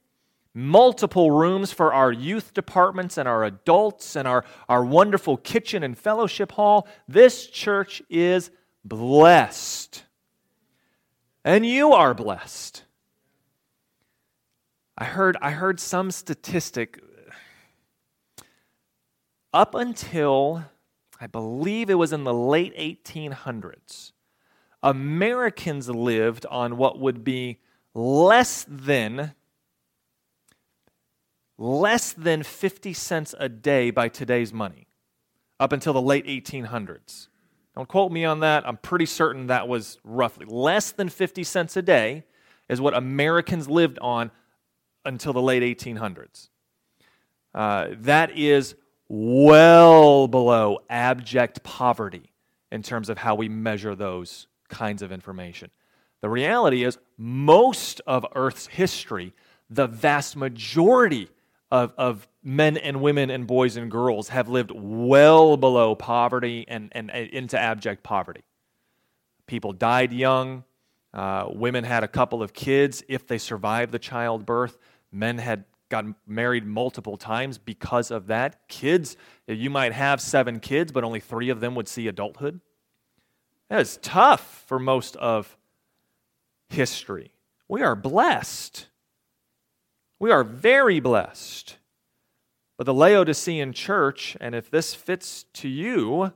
multiple 0.55 1.31
rooms 1.31 1.73
for 1.73 1.93
our 1.93 2.12
youth 2.12 2.55
departments 2.55 3.17
and 3.17 3.29
our 3.29 3.45
adults, 3.45 4.17
and 4.17 4.27
our, 4.29 4.45
our 4.69 4.85
wonderful 4.85 5.37
kitchen 5.37 5.83
and 5.83 5.97
fellowship 5.97 6.53
hall. 6.53 6.87
This 7.07 7.47
church 7.47 8.03
is 8.09 8.51
blessed. 8.85 10.05
And 11.45 11.64
you 11.64 11.93
are 11.93 12.14
blessed. 12.14 12.85
I 14.97 15.05
heard, 15.05 15.37
I 15.41 15.53
heard 15.53 15.79
some 15.79 16.11
statistic 16.11 17.01
up 19.55 19.75
until 19.75 20.64
I 21.20 21.26
believe 21.26 21.90
it 21.90 21.94
was 21.94 22.12
in 22.12 22.24
the 22.24 22.35
late 22.35 22.76
1800s, 22.76 24.12
Americans 24.83 25.88
lived 25.88 26.46
on 26.46 26.76
what 26.76 26.98
would 26.98 27.24
be 27.24 27.59
less 27.94 28.64
than 28.68 29.35
less 31.61 32.12
than 32.12 32.44
50 32.44 32.92
cents 32.92 33.35
a 33.37 33.48
day 33.48 33.90
by 33.90 34.09
today's 34.09 34.52
money 34.52 34.87
up 35.59 35.72
until 35.72 35.92
the 35.92 36.00
late 36.00 36.24
1800s. 36.26 37.26
Don't 37.74 37.88
quote 37.88 38.12
me 38.12 38.24
on 38.24 38.40
that. 38.40 38.66
I'm 38.66 38.76
pretty 38.76 39.07
certain 39.07 39.48
that 39.48 39.66
was 39.66 39.98
roughly 40.04 40.46
less 40.46 40.92
than 40.92 41.09
50 41.09 41.42
cents 41.42 41.76
a 41.76 41.83
day 41.83 42.24
is 42.68 42.81
what 42.81 42.94
Americans 42.94 43.68
lived 43.68 43.98
on 44.00 44.31
until 45.04 45.33
the 45.33 45.42
late 45.42 45.62
1800s. 45.62 46.48
Uh, 47.54 47.88
that 47.92 48.37
is 48.37 48.76
well 49.09 50.29
below 50.29 50.79
abject 50.90 51.62
poverty 51.62 52.31
in 52.71 52.83
terms 52.83 53.09
of 53.09 53.18
how 53.18 53.35
we 53.35 53.49
measure 53.49 53.94
those 53.94 54.47
kinds 54.68 55.03
of 55.03 55.11
information. 55.11 55.71
The 56.21 56.29
reality 56.29 56.85
is, 56.85 56.99
most 57.16 58.01
of 58.07 58.27
Earth's 58.35 58.66
history, 58.66 59.33
the 59.71 59.87
vast 59.87 60.37
majority 60.37 61.29
of, 61.71 61.92
of 61.97 62.29
men 62.42 62.77
and 62.77 63.01
women 63.01 63.31
and 63.31 63.47
boys 63.47 63.77
and 63.77 63.90
girls 63.90 64.31
have 64.31 64.49
lived 64.49 64.73
well 64.75 65.57
below 65.57 65.94
poverty 65.94 66.64
and, 66.66 66.90
and, 66.92 67.11
and 67.11 67.31
into 67.31 67.59
abject 67.59 68.03
poverty. 68.03 68.42
People 69.47 69.73
died 69.73 70.12
young. 70.12 70.64
Uh, 71.14 71.47
women 71.51 71.85
had 71.85 72.05
a 72.05 72.09
couple 72.09 72.42
of 72.42 72.53
kids 72.53 73.03
if 73.09 73.27
they 73.27 73.38
survived 73.38 73.92
the 73.92 73.99
childbirth. 73.99 74.77
Men 75.11 75.38
had 75.38 75.64
got 75.88 76.05
married 76.27 76.66
multiple 76.66 77.16
times 77.16 77.59
because 77.59 78.11
of 78.11 78.27
that. 78.27 78.68
Kids, 78.68 79.16
you 79.46 79.70
might 79.70 79.92
have 79.92 80.20
seven 80.20 80.61
kids, 80.61 80.92
but 80.92 81.05
only 81.05 81.20
three 81.20 81.48
of 81.48 81.61
them 81.61 81.74
would 81.74 81.88
see 81.88 82.09
adulthood. 82.09 82.61
That 83.68 83.81
is 83.81 83.98
tough 84.03 84.64
for 84.66 84.79
most 84.79 85.16
of 85.16 85.57
history. 86.68 87.33
We 87.68 87.83
are 87.83 87.94
blessed. 87.94 88.87
We 90.18 90.31
are 90.31 90.44
very 90.44 91.01
blessed. 91.01 91.77
But 92.77 92.85
the 92.85 92.94
Laodicean 92.94 93.72
church, 93.72 94.37
and 94.40 94.55
if 94.55 94.70
this 94.70 94.94
fits 94.94 95.44
to 95.55 95.68
you, 95.68 96.33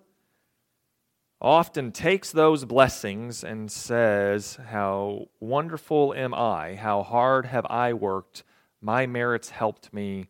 often 1.40 1.90
takes 1.90 2.30
those 2.30 2.64
blessings 2.64 3.42
and 3.42 3.70
says, 3.70 4.58
How 4.70 5.28
wonderful 5.40 6.14
am 6.14 6.34
I? 6.34 6.76
How 6.76 7.02
hard 7.02 7.46
have 7.46 7.66
I 7.68 7.92
worked? 7.92 8.44
My 8.82 9.06
merits 9.06 9.50
helped 9.50 9.94
me, 9.94 10.28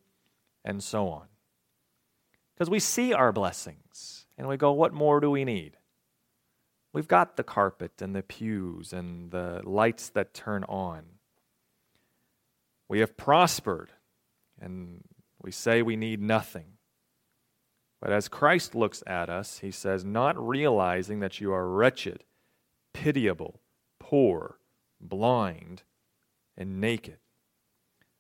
and 0.65 0.83
so 0.83 1.09
on. 1.09 1.27
Because 2.55 2.71
we 2.71 2.79
see 2.79 3.13
our 3.13 3.33
blessings 3.33 4.27
and 4.39 4.47
we 4.47 4.57
go, 4.57 4.73
what 4.73 4.93
more 4.93 5.21
do 5.21 5.31
we 5.31 5.45
need? 5.45 5.77
We've 6.93 7.09
got 7.09 7.37
the 7.37 7.43
carpet 7.43 8.03
and 8.03 8.15
the 8.15 8.23
pews 8.23 8.93
and 8.93 9.31
the 9.31 9.63
lights 9.65 10.11
that 10.11 10.35
turn 10.35 10.63
on. 10.65 11.05
We 12.89 13.01
have 13.01 13.17
prospered 13.17 13.91
and 14.61 15.03
we 15.41 15.51
say 15.51 15.83
we 15.83 15.97
need 15.97 16.21
nothing. 16.21 16.67
But 18.01 18.13
as 18.13 18.29
Christ 18.29 18.75
looks 18.75 19.03
at 19.07 19.31
us, 19.31 19.59
he 19.59 19.71
says, 19.71 20.05
not 20.05 20.37
realizing 20.39 21.21
that 21.21 21.41
you 21.41 21.53
are 21.53 21.69
wretched, 21.69 22.25
pitiable, 22.93 23.61
poor, 23.99 24.59
blind, 25.01 25.83
and 26.57 26.81
naked. 26.81 27.19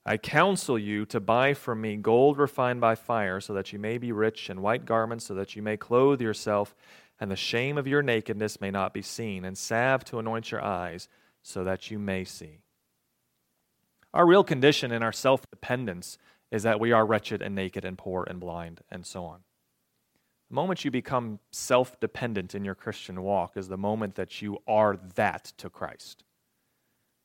I 0.05 0.17
counsel 0.17 0.79
you 0.79 1.07
to 1.07 1.21
buy 1.21 1.55
from 1.55 1.81
me 1.81 1.97
gold 1.97 2.38
refined 2.38 2.81
by 2.81 2.97
fire, 2.97 3.41
so 3.41 3.55
that 3.55 3.73
you 3.73 3.79
may 3.79 3.99
be 3.99 4.11
rich, 4.11 4.51
and 4.51 4.61
white 4.61 4.85
garments, 4.85 5.27
so 5.27 5.35
that 5.35 5.55
you 5.55 5.62
may 5.62 5.77
clothe 5.77 6.21
yourself, 6.21 6.75
and 7.21 7.31
the 7.31 7.37
shame 7.37 7.79
of 7.79 7.87
your 7.87 8.03
nakedness 8.03 8.61
may 8.61 8.71
not 8.71 8.93
be 8.93 9.03
seen, 9.03 9.45
and 9.45 9.57
salve 9.57 10.05
to 10.07 10.19
anoint 10.19 10.51
your 10.51 10.62
eyes, 10.62 11.09
so 11.43 11.62
that 11.62 11.91
you 11.91 11.99
may 12.01 12.25
see. 12.25 12.59
Our 14.12 14.27
real 14.27 14.45
condition 14.45 14.91
in 14.91 15.03
our 15.03 15.12
self 15.12 15.49
dependence 15.51 16.19
is 16.51 16.65
that 16.65 16.81
we 16.81 16.93
are 16.93 17.07
wretched 17.07 17.41
and 17.41 17.55
naked 17.55 17.85
and 17.85 17.97
poor 17.97 18.25
and 18.29 18.41
blind, 18.41 18.81
and 18.91 19.07
so 19.07 19.25
on. 19.25 19.41
The 20.51 20.57
moment 20.57 20.85
you 20.85 20.91
become 20.91 21.38
self 21.51 21.99
dependent 22.01 22.55
in 22.55 22.65
your 22.65 22.75
Christian 22.75 23.23
walk 23.23 23.57
is 23.57 23.69
the 23.69 23.79
moment 23.79 24.17
that 24.17 24.43
you 24.43 24.59
are 24.67 24.99
that 25.15 25.45
to 25.59 25.71
Christ. 25.71 26.25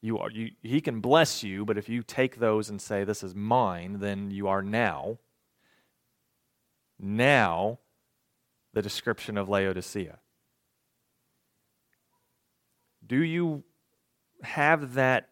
You 0.02 0.20
are, 0.20 0.30
you, 0.30 0.52
he 0.62 0.80
can 0.80 1.02
bless 1.02 1.44
you, 1.44 1.66
but 1.66 1.78
if 1.78 1.90
you 1.90 2.04
take 2.04 2.40
those 2.40 2.70
and 2.70 2.82
say, 2.82 3.04
This 3.04 3.24
is 3.24 3.34
mine, 3.34 3.98
then 4.00 4.32
you 4.32 4.48
are 4.48 4.62
now, 4.62 5.18
now, 7.00 7.80
the 8.74 8.82
description 8.82 9.38
of 9.38 9.50
Laodicea. 9.50 10.20
Do 13.06 13.24
you 13.24 13.64
have 14.44 14.94
that 14.96 15.30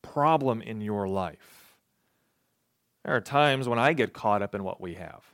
problem 0.00 0.62
in 0.62 0.80
your 0.80 1.08
life? 1.08 1.74
There 3.04 3.14
are 3.14 3.20
times 3.20 3.68
when 3.68 3.78
I 3.78 3.92
get 3.92 4.12
caught 4.12 4.42
up 4.42 4.54
in 4.54 4.62
what 4.62 4.80
we 4.80 4.94
have. 4.94 5.24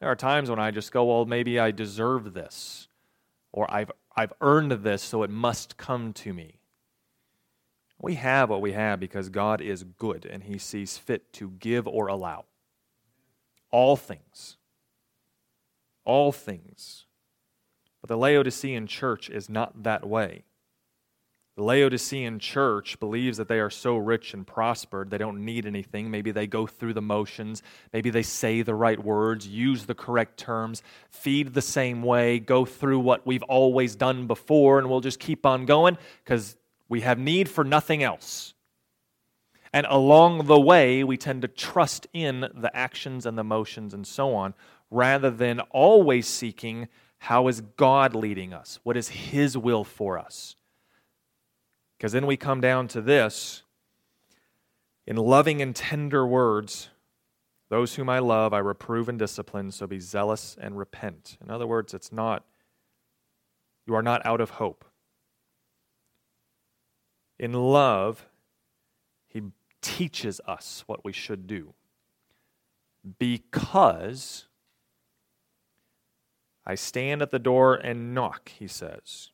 There 0.00 0.10
are 0.10 0.16
times 0.16 0.50
when 0.50 0.58
I 0.58 0.70
just 0.70 0.92
go, 0.92 1.04
well, 1.04 1.24
maybe 1.24 1.58
I 1.58 1.70
deserve 1.70 2.34
this, 2.34 2.88
or 3.54 3.72
I've 3.72 3.92
I've 4.16 4.34
earned 4.42 4.72
this, 4.72 5.02
so 5.02 5.22
it 5.22 5.30
must 5.30 5.78
come 5.78 6.12
to 6.14 6.34
me. 6.34 6.60
We 8.00 8.16
have 8.16 8.50
what 8.50 8.60
we 8.60 8.72
have 8.72 9.00
because 9.00 9.30
God 9.30 9.62
is 9.62 9.84
good 9.84 10.26
and 10.26 10.44
He 10.44 10.58
sees 10.58 10.98
fit 10.98 11.32
to 11.34 11.50
give 11.52 11.88
or 11.88 12.08
allow 12.08 12.46
all 13.70 13.96
things. 13.96 14.56
all 16.04 16.32
things. 16.32 17.06
But 18.00 18.08
the 18.08 18.18
Laodicean 18.18 18.86
church 18.86 19.30
is 19.30 19.48
not 19.48 19.84
that 19.84 20.06
way. 20.06 20.44
The 21.56 21.62
Laodicean 21.62 22.40
church 22.40 22.98
believes 22.98 23.36
that 23.36 23.46
they 23.46 23.60
are 23.60 23.70
so 23.70 23.96
rich 23.96 24.34
and 24.34 24.44
prospered, 24.44 25.10
they 25.10 25.18
don't 25.18 25.44
need 25.44 25.66
anything. 25.66 26.10
Maybe 26.10 26.32
they 26.32 26.48
go 26.48 26.66
through 26.66 26.94
the 26.94 27.02
motions. 27.02 27.62
Maybe 27.92 28.10
they 28.10 28.24
say 28.24 28.62
the 28.62 28.74
right 28.74 29.02
words, 29.02 29.46
use 29.46 29.86
the 29.86 29.94
correct 29.94 30.36
terms, 30.36 30.82
feed 31.10 31.54
the 31.54 31.62
same 31.62 32.02
way, 32.02 32.40
go 32.40 32.64
through 32.64 32.98
what 32.98 33.24
we've 33.24 33.44
always 33.44 33.94
done 33.94 34.26
before, 34.26 34.80
and 34.80 34.90
we'll 34.90 35.00
just 35.00 35.20
keep 35.20 35.46
on 35.46 35.64
going 35.64 35.96
because 36.24 36.56
we 36.88 37.02
have 37.02 37.20
need 37.20 37.48
for 37.48 37.62
nothing 37.62 38.02
else. 38.02 38.54
And 39.72 39.86
along 39.88 40.46
the 40.46 40.60
way, 40.60 41.04
we 41.04 41.16
tend 41.16 41.42
to 41.42 41.48
trust 41.48 42.08
in 42.12 42.48
the 42.52 42.70
actions 42.74 43.26
and 43.26 43.38
the 43.38 43.44
motions 43.44 43.94
and 43.94 44.04
so 44.04 44.34
on, 44.34 44.54
rather 44.90 45.30
than 45.30 45.60
always 45.70 46.26
seeking 46.26 46.88
how 47.18 47.46
is 47.46 47.60
God 47.60 48.14
leading 48.14 48.52
us? 48.52 48.80
What 48.82 48.96
is 48.96 49.08
His 49.08 49.56
will 49.56 49.84
for 49.84 50.18
us? 50.18 50.56
Because 52.04 52.12
then 52.12 52.26
we 52.26 52.36
come 52.36 52.60
down 52.60 52.86
to 52.88 53.00
this 53.00 53.62
in 55.06 55.16
loving 55.16 55.62
and 55.62 55.74
tender 55.74 56.26
words, 56.26 56.90
those 57.70 57.94
whom 57.94 58.10
I 58.10 58.18
love, 58.18 58.52
I 58.52 58.58
reprove 58.58 59.08
and 59.08 59.18
discipline, 59.18 59.70
so 59.70 59.86
be 59.86 60.00
zealous 60.00 60.54
and 60.60 60.76
repent. 60.76 61.38
In 61.42 61.50
other 61.50 61.66
words, 61.66 61.94
it's 61.94 62.12
not, 62.12 62.44
you 63.86 63.94
are 63.94 64.02
not 64.02 64.20
out 64.26 64.42
of 64.42 64.50
hope. 64.50 64.84
In 67.38 67.54
love, 67.54 68.26
he 69.26 69.40
teaches 69.80 70.42
us 70.46 70.84
what 70.86 71.06
we 71.06 71.12
should 71.14 71.46
do. 71.46 71.72
Because 73.18 74.44
I 76.66 76.74
stand 76.74 77.22
at 77.22 77.30
the 77.30 77.38
door 77.38 77.76
and 77.76 78.12
knock, 78.12 78.50
he 78.50 78.68
says 78.68 79.30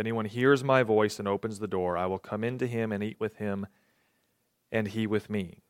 anyone 0.00 0.24
hears 0.24 0.64
my 0.64 0.82
voice 0.82 1.18
and 1.18 1.28
opens 1.28 1.58
the 1.58 1.68
door, 1.68 1.96
I 1.96 2.06
will 2.06 2.18
come 2.18 2.42
into 2.42 2.66
him 2.66 2.90
and 2.90 3.02
eat 3.02 3.18
with 3.20 3.36
him, 3.36 3.66
and 4.72 4.88
he 4.88 5.06
with 5.06 5.30
me. 5.30 5.62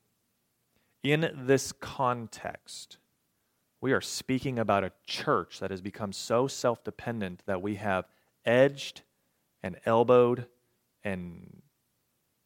In 1.02 1.30
this 1.34 1.72
context, 1.72 2.98
we 3.80 3.92
are 3.92 4.00
speaking 4.00 4.58
about 4.58 4.84
a 4.84 4.92
church 5.06 5.58
that 5.60 5.70
has 5.70 5.80
become 5.80 6.12
so 6.12 6.46
self 6.46 6.84
dependent 6.84 7.42
that 7.46 7.62
we 7.62 7.76
have 7.76 8.06
edged 8.44 9.02
and 9.62 9.76
elbowed 9.86 10.46
and 11.02 11.62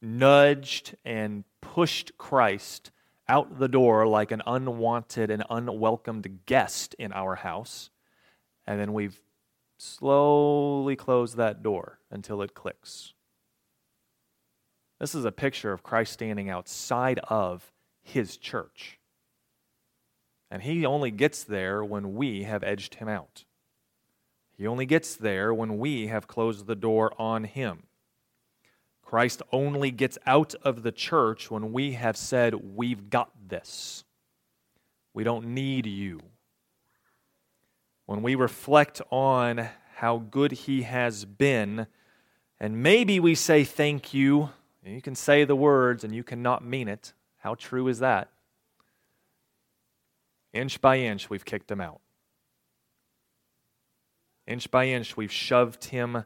nudged 0.01 0.95
and 1.03 1.43
pushed 1.61 2.17
Christ 2.17 2.91
out 3.27 3.59
the 3.59 3.67
door 3.67 4.07
like 4.07 4.31
an 4.31 4.41
unwanted 4.45 5.29
and 5.31 5.43
unwelcomed 5.49 6.45
guest 6.45 6.95
in 6.99 7.11
our 7.11 7.35
house. 7.35 7.89
And 8.67 8.79
then 8.79 8.93
we've 8.93 9.19
slowly 9.77 10.95
close 10.95 11.35
that 11.35 11.63
door 11.63 11.99
until 12.09 12.41
it 12.41 12.53
clicks. 12.53 13.13
This 14.99 15.13
is 15.13 15.25
a 15.25 15.31
picture 15.31 15.73
of 15.73 15.83
Christ 15.83 16.13
standing 16.13 16.49
outside 16.49 17.19
of 17.27 17.71
his 18.01 18.37
church. 18.37 18.99
And 20.49 20.61
he 20.61 20.85
only 20.85 21.11
gets 21.11 21.43
there 21.43 21.83
when 21.83 22.15
we 22.15 22.43
have 22.43 22.63
edged 22.63 22.95
him 22.95 23.09
out. 23.09 23.43
He 24.57 24.65
only 24.65 24.85
gets 24.85 25.15
there 25.15 25.53
when 25.53 25.79
we 25.79 26.07
have 26.07 26.27
closed 26.27 26.65
the 26.65 26.75
door 26.75 27.13
on 27.19 27.43
him. 27.43 27.83
Christ 29.03 29.41
only 29.51 29.91
gets 29.91 30.17
out 30.25 30.55
of 30.63 30.83
the 30.83 30.91
church 30.91 31.51
when 31.51 31.73
we 31.73 31.93
have 31.93 32.15
said, 32.15 32.75
We've 32.75 33.09
got 33.09 33.31
this. 33.47 34.05
We 35.13 35.23
don't 35.23 35.47
need 35.47 35.85
you 35.85 36.21
when 38.05 38.21
we 38.21 38.35
reflect 38.35 39.01
on 39.09 39.69
how 39.95 40.17
good 40.17 40.51
He 40.51 40.83
has 40.83 41.25
been, 41.25 41.87
and 42.59 42.81
maybe 42.81 43.19
we 43.19 43.35
say 43.35 43.63
thank 43.63 44.13
you, 44.13 44.49
you 44.83 45.01
can 45.01 45.15
say 45.15 45.43
the 45.43 45.55
words 45.55 46.03
and 46.03 46.13
you 46.13 46.23
cannot 46.23 46.63
mean 46.63 46.87
it. 46.87 47.13
How 47.37 47.55
true 47.55 47.87
is 47.87 47.99
that? 47.99 48.29
Inch 50.53 50.79
by 50.79 50.99
inch, 50.99 51.29
we've 51.29 51.45
kicked 51.45 51.71
Him 51.71 51.81
out. 51.81 52.01
Inch 54.47 54.69
by 54.69 54.85
inch, 54.85 55.17
we've 55.17 55.31
shoved 55.31 55.85
Him 55.85 56.23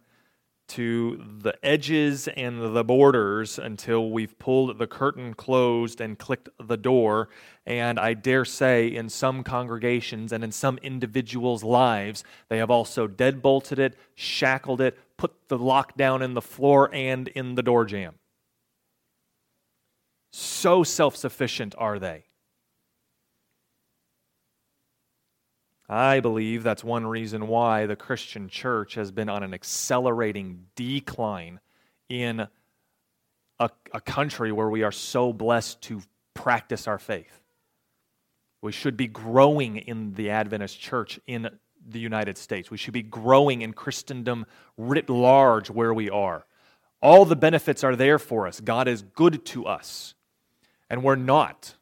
to 0.69 1.23
the 1.41 1.53
edges 1.63 2.27
and 2.29 2.75
the 2.75 2.83
borders 2.83 3.59
until 3.59 4.11
we've 4.11 4.37
pulled 4.39 4.77
the 4.77 4.87
curtain 4.87 5.33
closed 5.33 5.99
and 5.99 6.17
clicked 6.17 6.49
the 6.59 6.77
door. 6.77 7.29
And 7.65 7.99
I 7.99 8.13
dare 8.13 8.45
say, 8.45 8.87
in 8.87 9.09
some 9.09 9.43
congregations 9.43 10.31
and 10.31 10.43
in 10.43 10.51
some 10.51 10.77
individuals' 10.79 11.63
lives, 11.63 12.23
they 12.47 12.57
have 12.57 12.71
also 12.71 13.07
deadbolted 13.07 13.79
it, 13.79 13.97
shackled 14.15 14.81
it, 14.81 14.97
put 15.17 15.33
the 15.49 15.57
lock 15.57 15.97
down 15.97 16.21
in 16.21 16.33
the 16.33 16.41
floor 16.41 16.89
and 16.93 17.27
in 17.29 17.55
the 17.55 17.63
door 17.63 17.85
jamb. 17.85 18.15
So 20.31 20.83
self 20.83 21.15
sufficient 21.15 21.75
are 21.77 21.99
they. 21.99 22.28
I 25.89 26.19
believe 26.19 26.61
that's 26.61 26.83
one 26.83 27.07
reason 27.07 27.47
why 27.47 27.87
the 27.87 27.95
Christian 27.95 28.47
church 28.47 28.93
has 28.93 29.09
been 29.09 29.27
on 29.27 29.41
an 29.41 29.55
accelerating 29.55 30.67
decline 30.75 31.59
in 32.09 32.47
a, 33.59 33.69
a, 33.91 33.99
country 33.99 34.51
where 34.51 34.69
we 34.69 34.83
are 34.83 34.91
so 34.91 35.33
blessed 35.33 35.81
to 35.83 36.01
practice 36.35 36.87
our 36.87 36.99
faith. 36.99 37.41
We 38.61 38.71
should 38.71 38.97
be 38.97 39.07
growing 39.07 39.77
in 39.77 40.13
the 40.13 40.29
Adventist 40.29 40.79
church 40.79 41.19
in 41.25 41.49
the 41.87 41.99
United 41.99 42.37
States. 42.37 42.69
We 42.69 42.77
should 42.77 42.93
be 42.93 43.01
growing 43.01 43.63
in 43.63 43.73
Christendom 43.73 44.45
writ 44.77 45.09
large 45.09 45.71
where 45.71 45.93
we 45.93 46.09
are. 46.09 46.45
All 47.01 47.25
the 47.25 47.35
benefits 47.35 47.83
are 47.83 47.95
there 47.95 48.19
for 48.19 48.45
us. 48.45 48.59
God 48.59 48.87
is 48.87 49.01
good 49.01 49.43
to 49.47 49.65
us, 49.65 50.13
and 50.89 51.03
we're 51.03 51.15
not. 51.15 51.75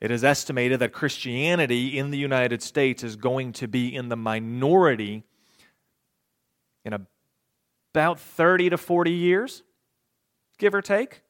It 0.00 0.10
is 0.10 0.22
estimated 0.22 0.80
that 0.80 0.92
Christianity 0.92 1.98
in 1.98 2.10
the 2.10 2.18
United 2.18 2.62
States 2.62 3.02
is 3.02 3.16
going 3.16 3.52
to 3.54 3.66
be 3.66 3.94
in 3.94 4.08
the 4.08 4.16
minority 4.16 5.24
in 6.84 6.92
about 7.92 8.20
30 8.20 8.70
to 8.70 8.78
40 8.78 9.10
years, 9.10 9.62
give 10.58 10.74
or 10.74 10.82
take. 10.82 11.22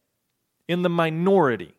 In 0.69 0.83
the 0.83 0.89
minority. 0.89 1.77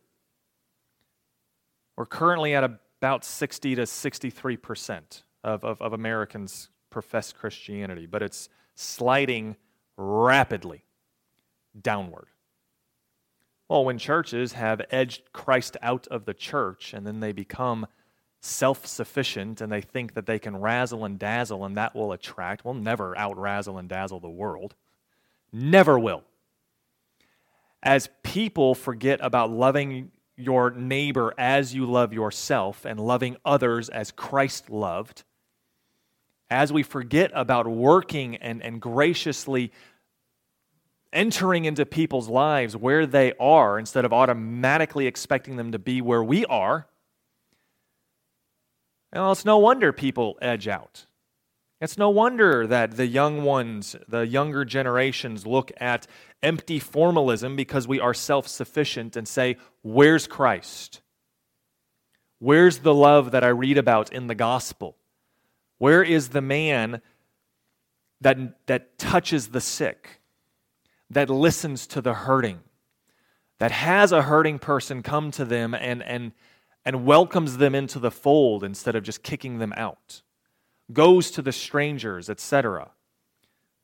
We're 1.97 2.05
currently 2.05 2.55
at 2.55 2.63
about 2.63 3.25
60 3.25 3.75
to 3.75 3.81
63% 3.81 5.23
of, 5.43 5.65
of, 5.65 5.81
of 5.81 5.91
Americans 5.91 6.69
profess 6.89 7.33
Christianity, 7.33 8.05
but 8.05 8.23
it's 8.23 8.47
sliding 8.75 9.57
rapidly 9.97 10.85
downward. 11.79 12.27
Well, 13.69 13.83
when 13.83 13.97
churches 13.97 14.53
have 14.53 14.81
edged 14.91 15.33
Christ 15.33 15.75
out 15.81 16.07
of 16.07 16.25
the 16.25 16.33
church 16.33 16.93
and 16.93 17.05
then 17.05 17.19
they 17.19 17.33
become 17.33 17.87
self 18.39 18.85
sufficient 18.85 19.59
and 19.59 19.71
they 19.71 19.81
think 19.81 20.13
that 20.13 20.25
they 20.25 20.39
can 20.39 20.55
razzle 20.55 21.03
and 21.03 21.19
dazzle 21.19 21.65
and 21.65 21.75
that 21.75 21.95
will 21.95 22.13
attract, 22.13 22.63
we'll 22.63 22.73
never 22.75 23.17
out 23.17 23.37
razzle 23.37 23.77
and 23.77 23.89
dazzle 23.89 24.19
the 24.19 24.29
world. 24.29 24.75
Never 25.51 25.99
will. 25.99 26.23
As 27.83 28.09
people 28.23 28.73
forget 28.73 29.19
about 29.21 29.51
loving 29.51 30.11
your 30.37 30.71
neighbor 30.71 31.33
as 31.37 31.73
you 31.73 31.85
love 31.85 32.13
yourself 32.13 32.85
and 32.85 32.99
loving 32.99 33.35
others 33.43 33.89
as 33.89 34.11
Christ 34.11 34.69
loved, 34.69 35.23
as 36.49 36.71
we 36.71 36.83
forget 36.83 37.31
about 37.33 37.67
working 37.67 38.37
and, 38.37 38.61
and 38.61 38.79
graciously 38.79 39.71
entering 41.13 41.65
into 41.65 41.85
people's 41.85 42.27
lives 42.27 42.75
where 42.75 43.05
they 43.05 43.33
are 43.39 43.79
instead 43.79 44.05
of 44.05 44.13
automatically 44.13 45.07
expecting 45.07 45.55
them 45.55 45.71
to 45.71 45.79
be 45.79 46.01
where 46.01 46.23
we 46.23 46.45
are, 46.45 46.87
well, 49.13 49.31
it's 49.31 49.45
no 49.45 49.57
wonder 49.57 49.93
people 49.93 50.37
edge 50.41 50.67
out. 50.67 51.05
It's 51.79 51.97
no 51.97 52.09
wonder 52.09 52.65
that 52.65 52.97
the 52.97 53.05
young 53.05 53.43
ones, 53.43 53.95
the 54.07 54.25
younger 54.25 54.65
generations, 54.65 55.45
look 55.45 55.71
at 55.77 56.07
empty 56.41 56.79
formalism 56.79 57.55
because 57.55 57.87
we 57.87 57.99
are 57.99 58.13
self 58.13 58.47
sufficient 58.47 59.15
and 59.15 59.27
say, 59.27 59.57
Where's 59.83 60.27
Christ? 60.27 61.01
Where's 62.39 62.79
the 62.79 62.93
love 62.93 63.31
that 63.31 63.43
I 63.43 63.49
read 63.49 63.77
about 63.77 64.11
in 64.11 64.27
the 64.27 64.35
gospel? 64.35 64.97
Where 65.77 66.03
is 66.03 66.29
the 66.29 66.41
man 66.41 67.01
that, 68.21 68.37
that 68.67 68.97
touches 68.97 69.49
the 69.49 69.61
sick? 69.61 70.16
That 71.09 71.29
listens 71.29 71.87
to 71.87 72.01
the 72.01 72.13
hurting, 72.13 72.59
that 73.59 73.71
has 73.71 74.11
a 74.11 74.23
hurting 74.23 74.59
person 74.59 75.01
come 75.01 75.31
to 75.31 75.45
them 75.45 75.73
and, 75.73 76.03
and, 76.03 76.33
and 76.85 77.05
welcomes 77.05 77.57
them 77.57 77.73
into 77.73 77.99
the 77.99 78.11
fold 78.11 78.63
instead 78.63 78.95
of 78.95 79.03
just 79.03 79.23
kicking 79.23 79.59
them 79.59 79.73
out, 79.77 80.21
goes 80.91 81.31
to 81.31 81.41
the 81.41 81.51
strangers, 81.51 82.29
etc. 82.29 82.91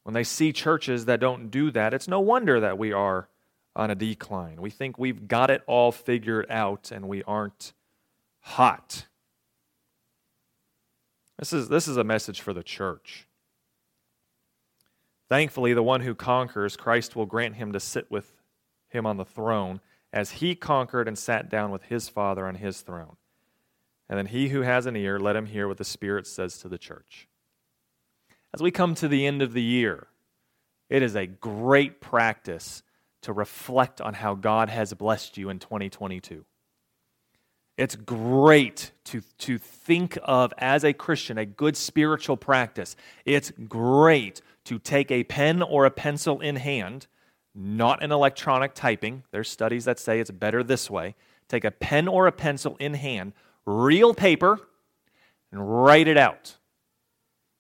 When 0.04 0.14
they 0.14 0.24
see 0.24 0.52
churches 0.52 1.06
that 1.06 1.20
don't 1.20 1.50
do 1.50 1.72
that, 1.72 1.94
it's 1.94 2.08
no 2.08 2.20
wonder 2.20 2.60
that 2.60 2.78
we 2.78 2.92
are 2.92 3.30
on 3.76 3.90
a 3.90 3.96
decline. 3.96 4.62
We 4.62 4.70
think 4.70 5.00
we've 5.00 5.28
got 5.28 5.50
it 5.50 5.64
all 5.66 5.92
figured 5.92 6.46
out 6.50 6.92
and 6.92 7.08
we 7.08 7.24
aren't 7.24 7.74
hot. 8.42 9.08
This 11.40 11.54
is, 11.54 11.70
this 11.70 11.88
is 11.88 11.98
a 11.98 12.04
message 12.04 12.42
for 12.42 12.54
the 12.54 12.64
church. 12.64 13.28
Thankfully, 15.30 15.74
the 15.74 15.84
one 15.84 16.02
who 16.02 16.16
conquers, 16.16 16.78
Christ 16.78 17.16
will 17.16 17.26
grant 17.26 17.56
him 17.56 17.74
to 17.74 17.80
sit 17.80 18.12
with 18.12 18.34
him 18.90 19.06
on 19.06 19.18
the 19.18 19.26
throne 19.26 19.82
as 20.12 20.32
he 20.32 20.56
conquered 20.56 21.08
and 21.08 21.18
sat 21.18 21.50
down 21.50 21.72
with 21.72 21.84
his 21.84 22.08
Father 22.08 22.46
on 22.46 22.56
his 22.56 22.82
throne. 22.82 23.16
And 24.10 24.18
then 24.18 24.28
he 24.28 24.50
who 24.50 24.62
has 24.62 24.86
an 24.86 24.96
ear, 24.96 25.20
let 25.20 25.36
him 25.36 25.48
hear 25.48 25.68
what 25.68 25.78
the 25.78 25.84
Spirit 25.84 26.28
says 26.28 26.60
to 26.60 26.70
the 26.70 26.78
church. 26.78 27.28
As 28.54 28.62
we 28.62 28.70
come 28.70 28.94
to 28.96 29.08
the 29.08 29.26
end 29.26 29.42
of 29.42 29.54
the 29.54 29.64
year, 29.64 30.08
it 30.90 31.02
is 31.02 31.16
a 31.16 31.26
great 31.26 32.00
practice 32.02 32.84
to 33.24 33.34
reflect 33.34 34.02
on 34.02 34.14
how 34.14 34.36
God 34.36 34.70
has 34.70 34.94
blessed 34.94 35.38
you 35.38 35.50
in 35.50 35.58
2022. 35.58 36.46
It's 37.78 37.96
great 37.96 38.92
to, 39.06 39.22
to 39.40 39.58
think 39.58 40.20
of 40.24 40.54
as 40.60 40.84
a 40.84 40.94
Christian 40.94 41.40
a 41.40 41.46
good 41.46 41.76
spiritual 41.76 42.38
practice. 42.38 42.96
It's 43.26 43.52
great 43.68 44.42
to 44.66 44.80
take 44.80 45.12
a 45.12 45.24
pen 45.24 45.62
or 45.62 45.86
a 45.86 45.92
pencil 45.92 46.40
in 46.40 46.56
hand, 46.56 47.08
not 47.54 48.02
an 48.04 48.12
electronic 48.12 48.74
typing. 48.74 49.24
There's 49.32 49.50
studies 49.50 49.86
that 49.86 50.00
say 50.00 50.20
it's 50.20 50.32
better 50.32 50.64
this 50.64 50.90
way. 50.90 51.16
Take 51.48 51.66
a 51.66 51.72
pen 51.72 52.08
or 52.08 52.28
a 52.28 52.32
pencil 52.32 52.78
in 52.80 52.96
hand, 52.96 53.34
real 53.66 54.14
paper, 54.14 54.60
and 55.52 55.84
write 55.84 56.08
it 56.08 56.18
out. 56.18 56.58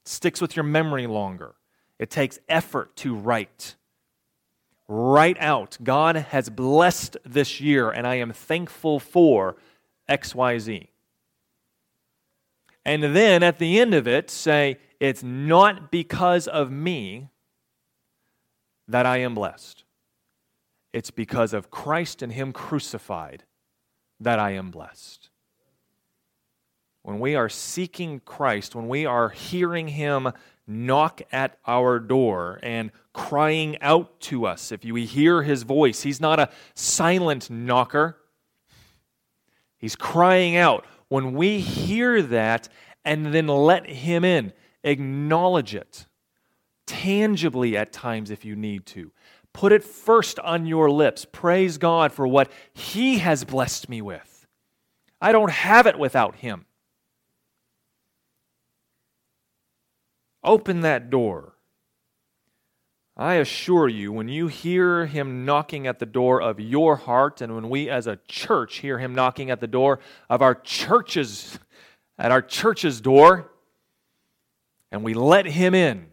It 0.01 0.08
sticks 0.08 0.41
with 0.41 0.56
your 0.56 0.64
memory 0.64 1.08
longer. 1.08 1.56
It 1.99 2.10
takes 2.10 2.39
effort 2.49 2.95
to 2.97 3.16
write. 3.16 3.76
Write 4.88 5.38
out, 5.39 5.78
God 5.84 6.16
has 6.16 6.49
blessed 6.49 7.18
this 7.26 7.62
year, 7.62 7.89
and 7.89 8.06
I 8.06 8.16
am 8.16 8.34
thankful 8.34 8.99
for 8.99 9.56
XYZ. 10.10 10.88
And 12.86 13.04
then 13.16 13.43
at 13.43 13.60
the 13.60 13.80
end 13.80 13.93
of 13.93 14.08
it, 14.08 14.30
say, 14.30 14.78
It's 15.04 15.22
not 15.22 15.91
because 15.91 16.47
of 16.47 16.72
me 16.72 17.28
that 18.88 19.06
I 19.06 19.18
am 19.18 19.36
blessed. 19.36 19.84
It's 20.93 21.12
because 21.12 21.51
of 21.51 21.70
Christ 21.70 22.22
and 22.22 22.32
Him 22.32 22.54
crucified 22.54 23.43
that 24.22 24.39
I 24.39 24.51
am 24.51 24.72
blessed. 24.72 25.30
When 27.01 27.20
we 27.20 27.36
are 27.36 27.49
seeking 27.49 28.22
Christ, 28.22 28.76
when 28.76 28.88
we 28.88 29.06
are 29.06 29.28
hearing 29.28 29.89
Him 29.89 30.32
knock 30.66 31.22
at 31.34 31.58
our 31.68 31.99
door 31.99 32.62
and 32.64 32.89
crying 33.12 33.78
out 33.82 34.22
to 34.22 34.45
us, 34.45 34.72
if 34.72 34.86
we 34.86 35.06
hear 35.06 35.43
His 35.43 35.64
voice, 35.64 36.04
He's 36.04 36.22
not 36.22 36.39
a 36.39 36.49
silent 36.76 37.49
knocker. 37.49 38.20
He's 39.78 39.97
crying 39.97 40.56
out. 40.56 40.86
When 41.10 41.34
we 41.34 41.60
hear 41.60 42.22
that 42.22 42.70
and 43.04 43.34
then 43.34 43.47
let 43.47 43.86
Him 43.89 44.24
in, 44.24 44.54
acknowledge 44.84 45.76
it 45.76 46.08
tangibly 46.86 47.78
at 47.78 47.94
times 47.94 48.30
if 48.30 48.46
you 48.46 48.56
need 48.56 48.86
to. 48.88 49.12
Put 49.54 49.72
it 49.72 49.84
first 49.84 50.40
on 50.40 50.66
your 50.66 50.90
lips. 50.90 51.26
Praise 51.32 51.78
God 51.78 52.12
for 52.12 52.28
what 52.28 52.52
He 52.74 53.20
has 53.20 53.44
blessed 53.44 53.88
me 53.88 54.02
with. 54.02 54.48
I 55.22 55.32
don't 55.32 55.52
have 55.52 55.88
it 55.88 55.98
without 55.98 56.38
Him. 56.38 56.66
Open 60.44 60.82
that 60.82 61.10
door. 61.10 61.54
I 63.16 63.36
assure 63.36 63.88
you, 63.88 64.12
when 64.12 64.28
you 64.28 64.48
hear 64.48 65.06
him 65.06 65.46
knocking 65.46 65.86
at 65.86 66.00
the 66.00 66.06
door 66.06 66.42
of 66.42 66.60
your 66.60 66.96
heart, 66.96 67.42
and 67.42 67.54
when 67.54 67.70
we 67.70 67.88
as 67.88 68.08
a 68.08 68.20
church 68.28 68.78
hear 68.78 68.98
him 68.98 69.14
knocking 69.14 69.52
at 69.52 69.60
the 69.60 69.68
door 69.68 70.00
of 70.32 70.42
our 70.42 70.56
churches, 70.56 71.60
at 72.18 72.32
our 72.32 72.42
church's 72.42 73.02
door, 73.02 73.52
and 74.94 75.04
we 75.04 75.16
let 75.16 75.48
him 75.48 75.74
in, 75.74 76.06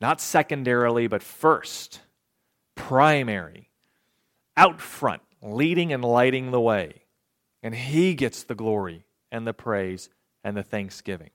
not 0.00 0.20
secondarily, 0.20 1.06
but 1.06 1.22
first, 1.22 2.00
primary, 2.74 3.70
out 4.56 4.80
front, 4.80 5.22
leading 5.40 5.92
and 5.92 6.04
lighting 6.04 6.50
the 6.50 6.60
way, 6.60 7.04
and 7.62 7.76
he 7.76 8.14
gets 8.14 8.42
the 8.42 8.56
glory 8.56 9.06
and 9.30 9.46
the 9.46 9.54
praise 9.54 10.10
and 10.42 10.56
the 10.56 10.64
thanksgiving. 10.64 11.30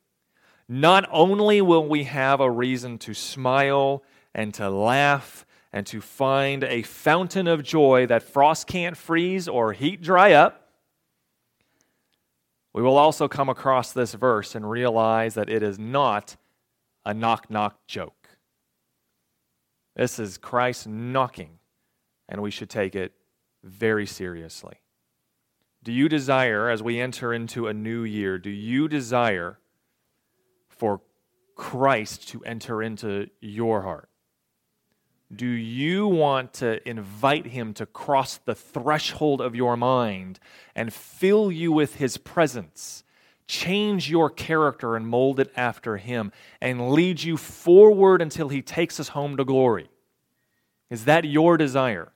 Not 0.67 1.07
only 1.09 1.61
will 1.61 1.87
we 1.87 2.03
have 2.03 2.41
a 2.41 2.51
reason 2.51 2.97
to 2.99 3.13
smile 3.13 4.03
and 4.35 4.53
to 4.55 4.69
laugh 4.69 5.45
and 5.71 5.87
to 5.87 6.01
find 6.01 6.65
a 6.65 6.81
fountain 6.81 7.47
of 7.47 7.63
joy 7.63 8.05
that 8.07 8.23
frost 8.23 8.67
can't 8.67 8.97
freeze 8.97 9.47
or 9.47 9.71
heat 9.71 10.01
dry 10.01 10.33
up, 10.33 10.67
we 12.73 12.81
will 12.81 12.97
also 12.97 13.29
come 13.29 13.47
across 13.47 13.93
this 13.93 14.13
verse 14.13 14.53
and 14.53 14.69
realize 14.69 15.35
that 15.35 15.49
it 15.49 15.63
is 15.63 15.79
not 15.79 16.35
a 17.05 17.13
knock 17.13 17.49
knock 17.49 17.85
joke. 17.87 18.29
This 19.95 20.19
is 20.19 20.37
Christ 20.37 20.87
knocking, 20.87 21.59
and 22.29 22.41
we 22.41 22.51
should 22.51 22.69
take 22.69 22.95
it 22.95 23.13
very 23.63 24.05
seriously. 24.05 24.81
Do 25.83 25.91
you 25.91 26.07
desire, 26.07 26.69
as 26.69 26.83
we 26.83 26.99
enter 26.99 27.33
into 27.33 27.67
a 27.67 27.73
new 27.73 28.03
year, 28.03 28.37
do 28.37 28.49
you 28.49 28.87
desire 28.87 29.59
for 30.69 31.01
Christ 31.55 32.27
to 32.29 32.43
enter 32.43 32.81
into 32.81 33.29
your 33.39 33.81
heart? 33.81 34.09
Do 35.33 35.47
you 35.47 36.07
want 36.07 36.53
to 36.55 36.87
invite 36.87 37.47
him 37.47 37.73
to 37.75 37.85
cross 37.85 38.37
the 38.37 38.55
threshold 38.55 39.41
of 39.41 39.55
your 39.55 39.77
mind 39.77 40.39
and 40.75 40.93
fill 40.93 41.51
you 41.51 41.71
with 41.71 41.95
his 41.95 42.17
presence? 42.17 43.03
Change 43.51 44.09
your 44.09 44.29
character 44.29 44.95
and 44.95 45.05
mold 45.05 45.39
it 45.39 45.51
after 45.55 45.97
him 45.97 46.31
and 46.61 46.91
lead 46.91 47.21
you 47.21 47.35
forward 47.35 48.21
until 48.21 48.49
he 48.49 48.61
takes 48.61 48.99
us 48.99 49.09
home 49.09 49.35
to 49.37 49.43
glory. 49.43 49.89
Is 50.89 51.05
that 51.05 51.25
your 51.25 51.57
desire? 51.57 52.11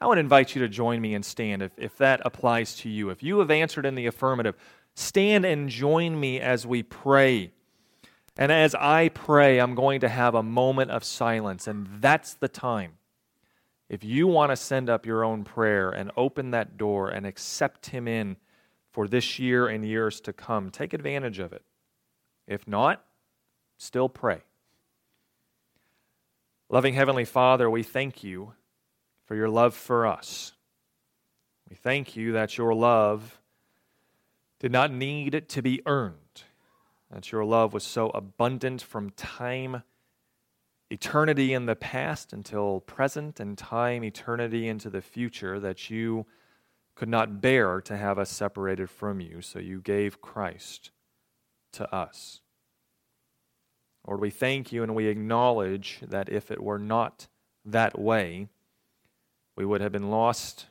I 0.00 0.06
would 0.06 0.18
invite 0.18 0.54
you 0.54 0.62
to 0.62 0.68
join 0.68 1.00
me 1.00 1.14
and 1.14 1.24
stand 1.24 1.62
if, 1.62 1.72
if 1.76 1.98
that 1.98 2.22
applies 2.24 2.74
to 2.76 2.88
you. 2.88 3.10
If 3.10 3.22
you 3.22 3.40
have 3.40 3.50
answered 3.50 3.84
in 3.84 3.94
the 3.94 4.06
affirmative, 4.06 4.54
stand 4.94 5.44
and 5.44 5.68
join 5.68 6.18
me 6.18 6.40
as 6.40 6.66
we 6.66 6.82
pray 6.82 7.52
and 8.40 8.50
as 8.50 8.74
I 8.74 9.10
pray, 9.10 9.58
I'm 9.58 9.74
going 9.74 10.00
to 10.00 10.08
have 10.08 10.34
a 10.34 10.42
moment 10.42 10.90
of 10.90 11.04
silence, 11.04 11.66
and 11.66 11.86
that's 12.00 12.32
the 12.32 12.48
time. 12.48 12.92
If 13.90 14.02
you 14.02 14.26
want 14.26 14.50
to 14.50 14.56
send 14.56 14.88
up 14.88 15.04
your 15.04 15.24
own 15.24 15.44
prayer 15.44 15.90
and 15.90 16.10
open 16.16 16.52
that 16.52 16.78
door 16.78 17.10
and 17.10 17.26
accept 17.26 17.86
Him 17.90 18.08
in 18.08 18.36
for 18.92 19.06
this 19.06 19.38
year 19.38 19.66
and 19.66 19.84
years 19.84 20.20
to 20.22 20.32
come, 20.32 20.70
take 20.70 20.92
advantage 20.92 21.38
of 21.38 21.52
it. 21.52 21.62
If 22.46 22.66
not, 22.66 23.04
still 23.78 24.08
pray. 24.08 24.42
Loving 26.68 26.94
Heavenly 26.94 27.24
Father, 27.24 27.68
we 27.68 27.82
thank 27.82 28.22
you 28.22 28.54
for 29.26 29.34
your 29.34 29.48
love 29.48 29.74
for 29.74 30.06
us. 30.06 30.52
We 31.68 31.76
thank 31.76 32.16
you 32.16 32.32
that 32.32 32.58
your 32.58 32.74
love 32.74 33.40
did 34.58 34.72
not 34.72 34.92
need 34.92 35.48
to 35.48 35.62
be 35.62 35.82
earned 35.86 36.44
that 37.10 37.32
your 37.32 37.44
love 37.44 37.72
was 37.72 37.84
so 37.84 38.10
abundant 38.10 38.80
from 38.80 39.10
time, 39.10 39.82
eternity 40.90 41.52
in 41.52 41.66
the 41.66 41.76
past 41.76 42.32
until 42.32 42.80
present, 42.80 43.40
and 43.40 43.58
time, 43.58 44.04
eternity 44.04 44.68
into 44.68 44.88
the 44.88 45.02
future, 45.02 45.58
that 45.58 45.90
you 45.90 46.26
could 47.00 47.08
not 47.08 47.40
bear 47.40 47.80
to 47.80 47.96
have 47.96 48.18
us 48.18 48.28
separated 48.28 48.90
from 48.90 49.22
you, 49.22 49.40
so 49.40 49.58
you 49.58 49.80
gave 49.80 50.20
Christ 50.20 50.90
to 51.72 51.90
us. 51.94 52.42
Lord, 54.06 54.20
we 54.20 54.28
thank 54.28 54.70
you 54.70 54.82
and 54.82 54.94
we 54.94 55.06
acknowledge 55.06 56.00
that 56.06 56.28
if 56.28 56.50
it 56.50 56.62
were 56.62 56.78
not 56.78 57.26
that 57.64 57.98
way, 57.98 58.48
we 59.56 59.64
would 59.64 59.80
have 59.80 59.92
been 59.92 60.10
lost 60.10 60.66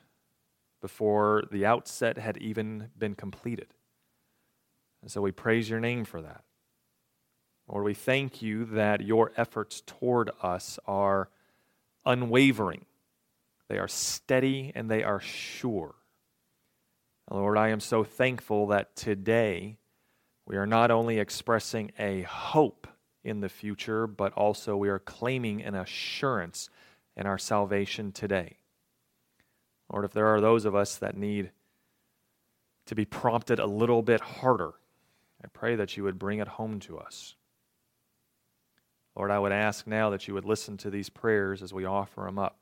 before 0.80 1.42
the 1.50 1.66
outset 1.66 2.16
had 2.16 2.36
even 2.36 2.90
been 2.96 3.16
completed. 3.16 3.74
And 5.02 5.10
so 5.10 5.20
we 5.20 5.32
praise 5.32 5.68
your 5.68 5.80
name 5.80 6.04
for 6.04 6.22
that. 6.22 6.44
Lord, 7.66 7.84
we 7.84 7.94
thank 7.94 8.40
you 8.40 8.66
that 8.66 9.00
your 9.00 9.32
efforts 9.36 9.82
toward 9.84 10.30
us 10.40 10.78
are 10.86 11.28
unwavering, 12.06 12.84
they 13.68 13.78
are 13.78 13.88
steady, 13.88 14.70
and 14.76 14.88
they 14.88 15.02
are 15.02 15.18
sure. 15.18 15.96
Lord, 17.30 17.56
I 17.56 17.68
am 17.68 17.80
so 17.80 18.02
thankful 18.02 18.66
that 18.68 18.96
today 18.96 19.76
we 20.46 20.56
are 20.56 20.66
not 20.66 20.90
only 20.90 21.18
expressing 21.18 21.92
a 21.98 22.22
hope 22.22 22.88
in 23.22 23.40
the 23.40 23.48
future, 23.48 24.06
but 24.06 24.32
also 24.32 24.76
we 24.76 24.88
are 24.88 24.98
claiming 24.98 25.62
an 25.62 25.74
assurance 25.74 26.70
in 27.16 27.26
our 27.26 27.38
salvation 27.38 28.10
today. 28.10 28.56
Lord, 29.92 30.04
if 30.04 30.12
there 30.12 30.26
are 30.26 30.40
those 30.40 30.64
of 30.64 30.74
us 30.74 30.96
that 30.96 31.16
need 31.16 31.50
to 32.86 32.94
be 32.94 33.04
prompted 33.04 33.58
a 33.58 33.66
little 33.66 34.02
bit 34.02 34.20
harder 34.20 34.74
I 35.42 35.48
pray 35.48 35.74
that 35.76 35.96
you 35.96 36.04
would 36.04 36.18
bring 36.18 36.38
it 36.38 36.48
home 36.48 36.80
to 36.80 36.98
us. 36.98 37.34
Lord, 39.16 39.30
I 39.30 39.38
would 39.38 39.52
ask 39.52 39.86
now 39.86 40.10
that 40.10 40.28
you 40.28 40.34
would 40.34 40.44
listen 40.44 40.76
to 40.78 40.90
these 40.90 41.08
prayers 41.08 41.62
as 41.62 41.72
we 41.72 41.84
offer 41.84 42.22
them 42.22 42.38
up 42.38 42.58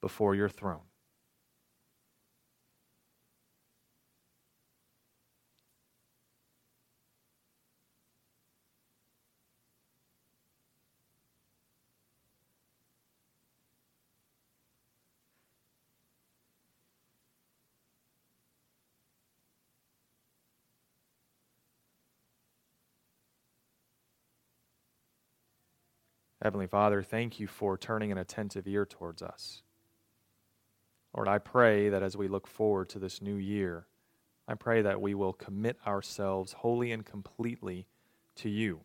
before 0.00 0.34
your 0.34 0.48
throne. 0.48 0.80
Heavenly 26.44 26.66
Father, 26.66 27.02
thank 27.02 27.40
you 27.40 27.46
for 27.46 27.78
turning 27.78 28.12
an 28.12 28.18
attentive 28.18 28.68
ear 28.68 28.84
towards 28.84 29.22
us. 29.22 29.62
Lord, 31.16 31.26
I 31.26 31.38
pray 31.38 31.88
that 31.88 32.02
as 32.02 32.18
we 32.18 32.28
look 32.28 32.46
forward 32.46 32.90
to 32.90 32.98
this 32.98 33.22
new 33.22 33.36
year, 33.36 33.86
I 34.46 34.52
pray 34.52 34.82
that 34.82 35.00
we 35.00 35.14
will 35.14 35.32
commit 35.32 35.78
ourselves 35.86 36.52
wholly 36.52 36.92
and 36.92 37.02
completely 37.02 37.86
to 38.36 38.50
you, 38.50 38.80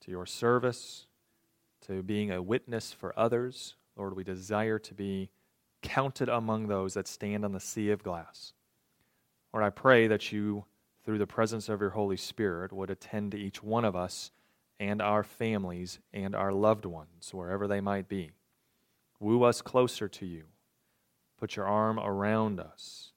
to 0.00 0.10
your 0.10 0.24
service, 0.24 1.06
to 1.86 2.02
being 2.02 2.30
a 2.30 2.40
witness 2.40 2.94
for 2.94 3.12
others. 3.14 3.74
Lord, 3.94 4.16
we 4.16 4.24
desire 4.24 4.78
to 4.78 4.94
be 4.94 5.28
counted 5.82 6.30
among 6.30 6.68
those 6.68 6.94
that 6.94 7.06
stand 7.06 7.44
on 7.44 7.52
the 7.52 7.60
sea 7.60 7.90
of 7.90 8.02
glass. 8.02 8.54
Lord, 9.52 9.66
I 9.66 9.70
pray 9.70 10.06
that 10.06 10.32
you, 10.32 10.64
through 11.04 11.18
the 11.18 11.26
presence 11.26 11.68
of 11.68 11.82
your 11.82 11.90
Holy 11.90 12.16
Spirit, 12.16 12.72
would 12.72 12.88
attend 12.88 13.32
to 13.32 13.38
each 13.38 13.62
one 13.62 13.84
of 13.84 13.94
us 13.94 14.30
and 14.80 15.02
our 15.02 15.22
families 15.22 16.00
and 16.12 16.34
our 16.34 16.52
loved 16.52 16.86
ones, 16.86 17.32
wherever 17.32 17.68
they 17.68 17.82
might 17.82 18.08
be. 18.08 18.30
Woo 19.20 19.44
us 19.44 19.60
closer 19.60 20.08
to 20.08 20.24
you. 20.24 20.44
Put 21.38 21.54
your 21.54 21.66
arm 21.66 22.00
around 22.00 22.58
us. 22.58 23.12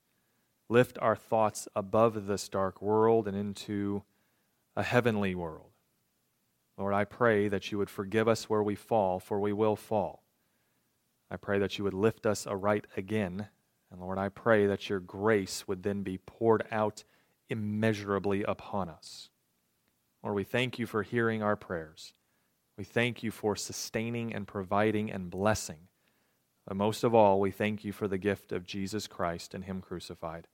Lift 0.68 0.98
our 1.02 1.16
thoughts 1.16 1.68
above 1.74 2.28
this 2.28 2.50
dark 2.50 2.82
world 2.82 3.28
and 3.28 3.38
into 3.38 4.04
a 4.76 4.84
heavenly 4.84 5.34
world. 5.34 5.72
Lord, 6.78 6.94
I 6.94 7.06
pray 7.06 7.48
that 7.48 7.72
you 7.72 7.78
would 7.78 7.90
forgive 7.90 8.28
us 8.28 8.50
where 8.50 8.64
we 8.64 8.76
fall, 8.76 9.20
for 9.20 9.40
we 9.40 9.54
will 9.54 9.78
fall. 9.78 10.24
I 11.32 11.38
pray 11.38 11.60
that 11.60 11.78
you 11.78 11.86
would 11.86 11.94
lift 11.94 12.26
us 12.26 12.46
aright 12.46 12.88
again. 12.98 13.48
And 13.90 14.02
Lord, 14.02 14.18
I 14.18 14.30
pray 14.30 14.66
that 14.68 14.90
your 14.90 15.00
grace 15.00 15.68
would 15.68 15.84
then 15.84 16.04
be 16.04 16.18
poured 16.18 16.66
out 16.72 17.04
immeasurably 17.50 18.44
upon 18.44 18.90
us. 18.90 19.30
Lord, 20.24 20.36
we 20.36 20.44
thank 20.44 20.80
you 20.80 20.86
for 20.86 21.04
hearing 21.04 21.44
our 21.44 21.56
prayers. 21.56 22.14
We 22.78 22.84
thank 22.84 23.22
you 23.22 23.30
for 23.30 23.56
sustaining 23.56 24.34
and 24.34 24.48
providing 24.48 25.12
and 25.12 25.30
blessing. 25.30 25.90
But 26.66 26.78
most 26.78 27.04
of 27.04 27.14
all, 27.14 27.40
we 27.40 27.52
thank 27.52 27.84
you 27.84 27.92
for 27.92 28.08
the 28.08 28.18
gift 28.18 28.52
of 28.52 28.66
Jesus 28.66 29.06
Christ 29.06 29.54
and 29.54 29.66
Him 29.66 29.82
crucified. 29.82 30.48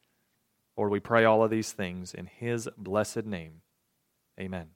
Lord, 0.76 0.92
we 0.92 1.00
pray 1.00 1.24
all 1.24 1.44
of 1.44 1.52
these 1.52 1.72
things 1.72 2.14
in 2.14 2.26
His 2.26 2.68
blessed 2.78 3.26
name. 3.26 3.62
Amen. 4.40 4.70